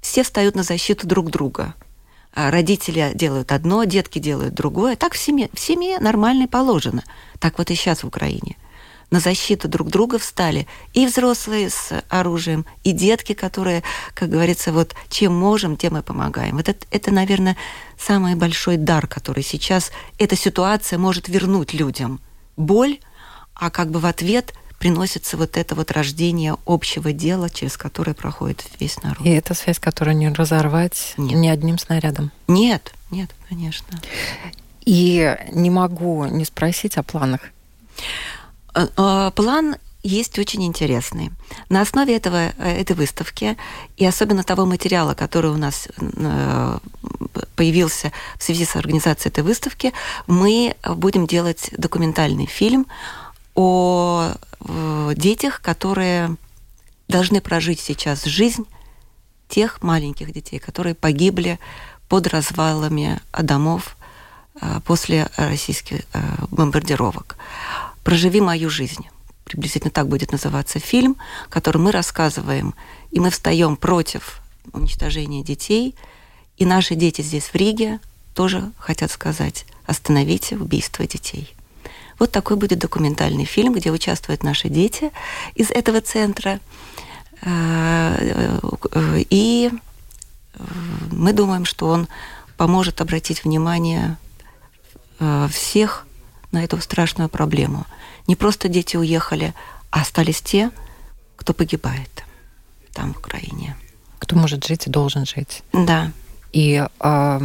Все 0.00 0.22
встают 0.22 0.54
на 0.54 0.62
защиту 0.62 1.06
друг 1.06 1.30
друга. 1.30 1.74
А 2.32 2.50
родители 2.50 3.12
делают 3.14 3.52
одно, 3.52 3.84
детки 3.84 4.18
делают 4.18 4.54
другое. 4.54 4.96
Так 4.96 5.12
в 5.12 5.18
семье, 5.18 5.50
в 5.52 5.60
семье 5.60 5.98
нормально 5.98 6.48
положено. 6.48 7.04
Так 7.40 7.58
вот 7.58 7.70
и 7.70 7.74
сейчас 7.74 8.04
в 8.04 8.06
Украине 8.06 8.56
на 9.12 9.20
защиту 9.20 9.68
друг 9.68 9.88
друга 9.88 10.18
встали 10.18 10.66
и 10.94 11.06
взрослые 11.06 11.70
с 11.70 12.02
оружием, 12.08 12.64
и 12.82 12.92
детки, 12.92 13.34
которые, 13.34 13.84
как 14.14 14.30
говорится, 14.30 14.72
вот 14.72 14.94
чем 15.08 15.34
можем, 15.38 15.76
тем 15.76 15.98
и 15.98 16.02
помогаем. 16.02 16.56
Вот 16.56 16.68
это, 16.68 16.84
это, 16.90 17.12
наверное, 17.12 17.56
самый 17.98 18.34
большой 18.34 18.78
дар, 18.78 19.06
который 19.06 19.44
сейчас 19.44 19.92
эта 20.18 20.34
ситуация 20.34 20.98
может 20.98 21.28
вернуть 21.28 21.74
людям. 21.74 22.20
Боль, 22.56 22.98
а 23.54 23.70
как 23.70 23.90
бы 23.90 24.00
в 24.00 24.06
ответ 24.06 24.54
приносится 24.78 25.36
вот 25.36 25.58
это 25.58 25.74
вот 25.74 25.90
рождение 25.90 26.56
общего 26.66 27.12
дела, 27.12 27.50
через 27.50 27.76
которое 27.76 28.14
проходит 28.14 28.64
весь 28.80 29.00
народ. 29.02 29.24
И 29.26 29.30
это 29.30 29.52
связь, 29.52 29.78
которую 29.78 30.16
не 30.16 30.30
разорвать 30.30 31.14
нет. 31.18 31.38
ни 31.38 31.48
одним 31.48 31.78
снарядом. 31.78 32.32
Нет, 32.48 32.94
нет, 33.10 33.30
конечно. 33.48 34.00
И 34.86 35.36
не 35.52 35.68
могу 35.68 36.24
не 36.24 36.46
спросить 36.46 36.96
о 36.96 37.02
планах. 37.02 37.42
Э, 38.74 38.88
э, 38.96 39.30
план 39.34 39.76
есть 40.02 40.38
очень 40.38 40.64
интересный. 40.64 41.30
На 41.68 41.80
основе 41.80 42.16
этого, 42.16 42.52
э, 42.58 42.80
этой 42.80 42.96
выставки 42.96 43.56
и 43.96 44.04
особенно 44.04 44.42
того 44.42 44.66
материала, 44.66 45.14
который 45.14 45.50
у 45.50 45.56
нас 45.56 45.88
появился 47.54 48.12
в 48.36 48.42
связи 48.42 48.64
с 48.64 48.76
организацией 48.76 49.30
этой 49.30 49.44
выставки, 49.44 49.92
мы 50.26 50.74
будем 50.84 51.26
делать 51.26 51.70
документальный 51.76 52.46
фильм 52.46 52.86
о 53.54 54.32
детях, 55.14 55.60
которые 55.60 56.36
должны 57.08 57.40
прожить 57.40 57.80
сейчас 57.80 58.24
жизнь 58.24 58.64
тех 59.48 59.82
маленьких 59.82 60.32
детей, 60.32 60.58
которые 60.58 60.94
погибли 60.94 61.58
под 62.08 62.26
развалами 62.28 63.20
домов 63.38 63.96
после 64.84 65.28
российских 65.36 66.02
бомбардировок. 66.50 67.36
«Проживи 68.04 68.40
мою 68.40 68.70
жизнь». 68.70 69.08
Приблизительно 69.44 69.90
так 69.90 70.08
будет 70.08 70.32
называться 70.32 70.78
фильм, 70.78 71.16
который 71.48 71.78
мы 71.78 71.92
рассказываем, 71.92 72.74
и 73.10 73.20
мы 73.20 73.30
встаем 73.30 73.76
против 73.76 74.40
уничтожения 74.72 75.42
детей, 75.42 75.94
и 76.56 76.64
наши 76.64 76.94
дети 76.94 77.22
здесь 77.22 77.44
в 77.44 77.54
Риге 77.54 78.00
тоже 78.34 78.70
хотят 78.78 79.10
сказать 79.10 79.66
«Остановите 79.86 80.56
убийство 80.56 81.06
детей». 81.06 81.54
Вот 82.18 82.30
такой 82.30 82.56
будет 82.56 82.78
документальный 82.78 83.44
фильм, 83.44 83.74
где 83.74 83.90
участвуют 83.90 84.44
наши 84.44 84.68
дети 84.68 85.10
из 85.54 85.70
этого 85.70 86.00
центра. 86.00 86.60
Э, 87.42 89.24
и 89.28 89.70
мы 91.10 91.32
думаем, 91.32 91.64
что 91.64 91.88
он 91.88 92.06
поможет 92.56 93.00
обратить 93.00 93.44
внимание 93.44 94.16
э, 95.18 95.48
всех 95.50 96.06
на 96.52 96.62
эту 96.64 96.80
страшную 96.80 97.28
проблему. 97.28 97.86
Не 98.26 98.36
просто 98.36 98.68
дети 98.68 98.96
уехали, 98.96 99.54
а 99.90 100.02
остались 100.02 100.40
те, 100.40 100.70
кто 101.36 101.52
погибает 101.52 102.24
там, 102.92 103.14
в 103.14 103.18
Украине. 103.18 103.76
Кто 104.18 104.36
может 104.36 104.64
жить 104.64 104.86
и 104.86 104.90
должен 104.90 105.26
жить. 105.26 105.62
Да. 105.72 106.12
И 106.52 106.86
э, 107.00 107.40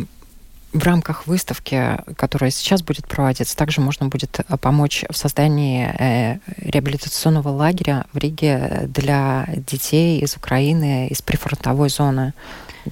в 0.73 0.83
рамках 0.83 1.27
выставки, 1.27 1.97
которая 2.15 2.51
сейчас 2.51 2.83
будет 2.83 3.07
проводиться, 3.07 3.55
также 3.55 3.81
можно 3.81 4.07
будет 4.07 4.39
а, 4.47 4.57
помочь 4.57 5.03
в 5.09 5.17
создании 5.17 5.87
э, 5.87 6.39
реабилитационного 6.57 7.49
лагеря 7.49 8.05
в 8.13 8.17
Риге 8.17 8.83
для 8.87 9.47
детей 9.55 10.19
из 10.19 10.35
Украины, 10.35 11.07
из 11.07 11.21
прифронтовой 11.21 11.89
зоны. 11.89 12.33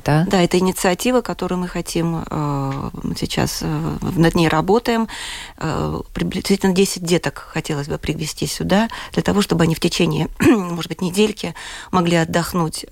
Да? 0.03 0.25
Да, 0.27 0.41
это 0.41 0.59
инициатива, 0.59 1.21
которую 1.21 1.59
мы 1.59 1.67
хотим 1.67 2.23
э, 2.29 2.89
сейчас 3.17 3.59
э, 3.61 3.97
над 4.01 4.35
ней 4.35 4.47
работаем. 4.47 5.07
Э, 5.57 6.01
приблизительно 6.13 6.73
10 6.73 7.03
деток 7.03 7.47
хотелось 7.51 7.87
бы 7.87 7.97
привести 7.97 8.47
сюда 8.47 8.89
для 9.13 9.23
того, 9.23 9.41
чтобы 9.41 9.63
они 9.63 9.75
в 9.75 9.79
течение, 9.79 10.29
может 10.39 10.89
быть, 10.89 11.01
недельки 11.01 11.53
могли 11.91 12.17
отдохнуть, 12.17 12.85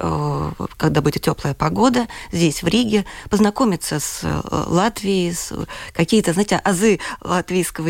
когда 0.77 1.01
будет 1.01 1.23
теплая 1.23 1.53
погода 1.53 2.07
здесь 2.31 2.63
в 2.63 2.67
Риге, 2.67 3.05
познакомиться 3.29 3.99
с 3.99 4.21
Латвией, 4.51 5.33
с 5.33 5.53
какие-то, 5.93 6.33
знаете, 6.33 6.57
азы 6.57 6.99
латвийского, 7.21 7.89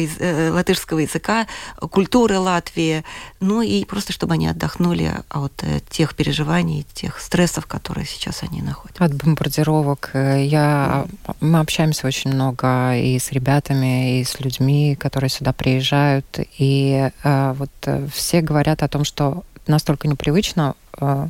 латышского 0.51 0.99
языка, 0.99 1.47
культуры 1.91 2.39
Латвии, 2.39 3.03
ну 3.39 3.61
и 3.61 3.85
просто 3.85 4.13
чтобы 4.13 4.33
они 4.33 4.47
отдохнули 4.47 5.21
от 5.29 5.63
тех 5.89 6.15
переживаний, 6.15 6.85
тех 6.93 7.19
стрессов, 7.19 7.65
которые 7.65 8.05
сейчас 8.05 8.43
они 8.43 8.61
находят. 8.61 8.99
От 9.03 9.13
бомбардировок. 9.15 10.11
Э, 10.13 10.41
я, 10.41 11.05
мы 11.41 11.59
общаемся 11.59 12.07
очень 12.07 12.31
много 12.31 12.95
и 12.95 13.19
с 13.19 13.33
ребятами, 13.33 14.21
и 14.21 14.23
с 14.23 14.39
людьми, 14.39 14.95
которые 14.95 15.29
сюда 15.29 15.51
приезжают. 15.51 16.39
И 16.57 17.09
э, 17.23 17.53
вот 17.57 17.69
э, 17.85 18.07
все 18.13 18.39
говорят 18.41 18.81
о 18.81 18.87
том, 18.87 19.03
что 19.03 19.43
настолько 19.67 20.07
непривычно, 20.07 20.75
э, 21.01 21.27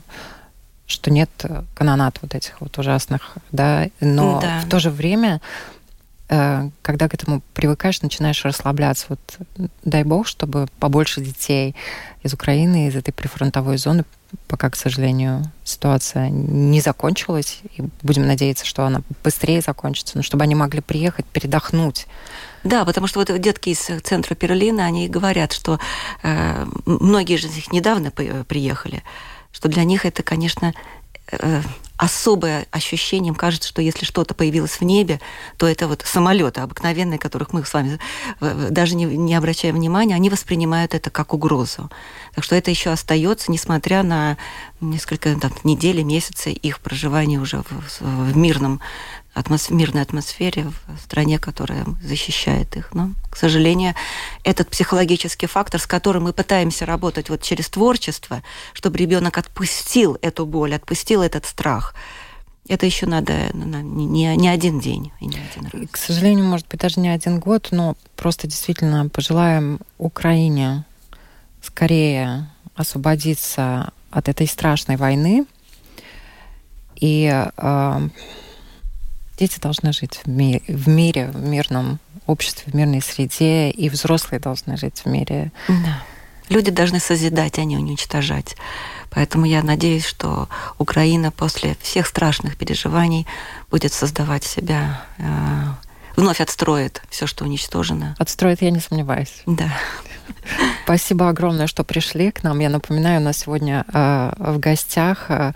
что 0.86 1.10
нет 1.10 1.30
канонат 1.74 2.20
вот 2.22 2.36
этих 2.36 2.62
вот 2.62 2.78
ужасных, 2.78 3.32
да, 3.52 3.88
но 4.00 4.40
да. 4.40 4.60
в 4.60 4.70
то 4.70 4.78
же 4.80 4.92
время 4.92 5.42
когда 6.28 7.10
к 7.10 7.14
этому 7.14 7.42
привыкаешь, 7.54 8.02
начинаешь 8.02 8.44
расслабляться. 8.46 9.06
Вот 9.10 9.20
дай 9.84 10.04
бог, 10.04 10.26
чтобы 10.26 10.68
побольше 10.80 11.22
детей 11.22 11.76
из 12.24 12.34
Украины, 12.34 12.88
из 12.88 12.96
этой 12.96 13.12
прифронтовой 13.12 13.78
зоны 13.78 14.06
пока, 14.48 14.70
к 14.70 14.76
сожалению, 14.76 15.52
ситуация 15.64 16.30
не 16.30 16.82
закончилась, 16.82 17.62
и 17.76 17.84
будем 18.02 18.26
надеяться, 18.26 18.66
что 18.66 18.86
она 18.86 19.02
быстрее 19.24 19.62
закончится, 19.62 20.18
но 20.18 20.24
чтобы 20.24 20.44
они 20.44 20.56
могли 20.56 20.82
приехать, 20.82 21.26
передохнуть. 21.26 22.08
Да, 22.64 22.86
потому 22.86 23.08
что 23.08 23.20
вот 23.20 23.40
детки 23.40 23.70
из 23.70 23.80
центра 24.02 24.36
Перлина, 24.36 24.86
они 24.86 25.10
говорят, 25.10 25.52
что 25.52 25.80
э, 26.24 26.66
многие 26.86 27.38
же 27.38 27.48
из 27.48 27.56
них 27.56 27.72
недавно 27.72 28.12
приехали, 28.12 29.04
что 29.52 29.70
для 29.70 29.84
них 29.84 30.06
это, 30.06 30.24
конечно, 30.24 30.68
э, 30.68 31.03
особое 31.98 32.66
ощущение. 32.72 33.30
Им 33.30 33.36
кажется, 33.36 33.70
что 33.70 33.82
если 33.82 34.04
что-то 34.04 34.34
появилось 34.34 34.72
в 34.72 34.82
небе, 34.82 35.22
то 35.58 35.68
это 35.68 35.88
вот 35.88 36.04
самолеты 36.06 36.62
обыкновенные, 36.62 37.20
которых 37.20 37.54
мы 37.54 37.64
с 37.64 37.74
вами 37.74 38.00
э, 38.42 38.68
даже 38.72 38.96
не, 38.96 39.06
не 39.06 39.36
обращаем 39.36 39.76
внимания, 39.76 40.16
они 40.16 40.30
воспринимают 40.30 40.96
это 40.96 41.10
как 41.10 41.34
угрозу. 41.34 41.90
Так 42.36 42.44
что 42.44 42.56
это 42.56 42.72
еще 42.72 42.90
остается, 42.90 43.52
несмотря 43.52 44.04
на 44.04 44.38
несколько 44.82 45.34
там, 45.40 45.52
недель, 45.64 46.02
месяцы 46.04 46.52
их 46.52 46.80
проживания 46.80 47.40
уже 47.40 47.64
в, 47.70 48.02
в 48.02 48.36
мирном 48.36 48.82
атмос 49.34 49.70
мирной 49.70 50.04
атмосфере 50.04 50.72
в 50.88 51.02
стране, 51.02 51.40
которая 51.40 51.86
защищает 52.02 52.76
их. 52.78 52.94
Но, 52.94 53.12
к 53.30 53.38
сожалению, 53.38 53.96
этот 54.44 54.70
психологический 54.70 55.48
фактор, 55.48 55.80
с 55.80 55.88
которым 55.88 56.24
мы 56.24 56.34
пытаемся 56.34 56.86
работать 56.86 57.30
вот 57.30 57.42
через 57.42 57.70
творчество, 57.70 58.44
чтобы 58.74 58.98
ребенок 58.98 59.38
отпустил 59.38 60.18
эту 60.22 60.46
боль, 60.46 60.76
отпустил 60.76 61.24
этот 61.24 61.46
страх, 61.46 61.96
это 62.68 62.86
еще 62.86 63.08
надо 63.08 63.52
не, 63.54 64.06
не, 64.06 64.36
не 64.38 64.48
один 64.48 64.80
день 64.80 65.12
и 65.20 65.26
не 65.26 65.38
один 65.38 65.70
раз. 65.72 65.90
К 65.92 65.98
сожалению, 65.98 66.46
может 66.46 66.68
быть, 66.70 66.80
даже 66.80 67.00
не 67.00 67.10
один 67.10 67.40
год, 67.40 67.70
но 67.72 67.98
просто 68.16 68.48
действительно 68.48 69.10
пожелаем 69.10 69.80
Украине 69.98 70.86
скорее 71.62 72.50
освободиться 72.76 73.92
от 74.12 74.30
этой 74.30 74.48
страшной 74.48 74.96
войны 74.96 75.46
и 76.96 77.30
э, 77.58 78.10
Дети 79.44 79.60
должны 79.60 79.92
жить 79.92 80.22
в, 80.24 80.30
ми 80.30 80.62
в 80.70 80.88
мире, 80.88 81.30
в 81.34 81.44
мирном 81.44 82.00
обществе, 82.28 82.72
в 82.72 82.76
мирной 82.76 83.02
среде, 83.02 83.72
и 83.72 83.90
взрослые 83.90 84.40
должны 84.40 84.78
жить 84.78 85.02
в 85.04 85.10
мире. 85.10 85.52
Да. 85.68 86.02
Люди 86.48 86.72
должны 86.72 87.02
созидать, 87.02 87.60
а 87.60 87.66
не 87.66 87.76
уничтожать. 87.76 88.56
Поэтому 89.10 89.44
я 89.44 89.62
надеюсь, 89.62 90.06
что 90.06 90.48
Украина 90.78 91.30
после 91.32 91.76
всех 91.82 92.08
страшных 92.08 92.56
переживаний 92.56 93.28
будет 93.70 93.92
создавать 93.92 94.46
себя, 94.46 95.04
э, 95.18 95.24
вновь 96.16 96.40
отстроит 96.40 97.02
все, 97.10 97.28
что 97.28 97.44
уничтожено. 97.44 98.16
Отстроит, 98.20 98.62
я 98.62 98.72
не 98.72 98.80
сомневаюсь. 98.80 99.44
Да. 99.46 99.78
Спасибо 100.86 101.28
огромное, 101.28 101.68
что 101.68 101.84
пришли 101.84 102.32
к 102.32 102.44
нам. 102.44 102.60
Я 102.60 102.70
напоминаю, 102.70 103.20
у 103.20 103.24
нас 103.26 103.40
сегодня 103.40 103.84
э, 103.94 104.32
в 104.38 104.58
гостях 104.60 105.26
э, 105.28 105.52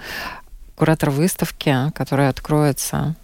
куратор 0.76 1.10
выставки, 1.10 1.74
которая 1.96 2.30
откроется 2.30 3.16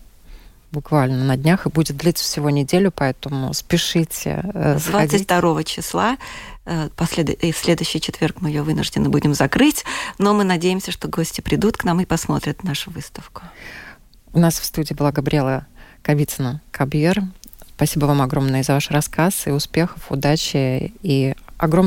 буквально 0.73 1.23
на 1.23 1.37
днях 1.37 1.65
и 1.65 1.69
будет 1.69 1.95
длиться 1.97 2.23
всего 2.23 2.49
неделю, 2.49 2.91
поэтому 2.93 3.53
спешите. 3.53 4.41
Э, 4.53 4.77
С 4.77 4.85
22 4.85 5.63
числа 5.63 6.17
э, 6.65 6.89
послед... 6.95 7.29
и 7.29 7.51
в 7.51 7.57
следующий 7.57 8.01
четверг 8.01 8.37
мы 8.41 8.49
ее 8.49 8.63
вынуждены 8.63 9.09
будем 9.09 9.33
закрыть, 9.33 9.85
но 10.17 10.33
мы 10.33 10.43
надеемся, 10.43 10.91
что 10.91 11.07
гости 11.07 11.41
придут 11.41 11.77
к 11.77 11.83
нам 11.83 12.01
и 12.01 12.05
посмотрят 12.05 12.63
нашу 12.63 12.91
выставку. 12.91 13.43
У 14.33 14.39
нас 14.39 14.59
в 14.59 14.65
студии 14.65 14.93
была 14.93 15.11
Габриэла 15.11 15.67
Кавицына 16.01 16.61
Кабьер. 16.71 17.21
Спасибо 17.75 18.05
вам 18.05 18.21
огромное 18.21 18.63
за 18.63 18.73
ваш 18.73 18.89
рассказ 18.89 19.47
и 19.47 19.51
успехов, 19.51 20.01
удачи 20.09 20.93
и 21.03 21.35
огромное 21.57 21.81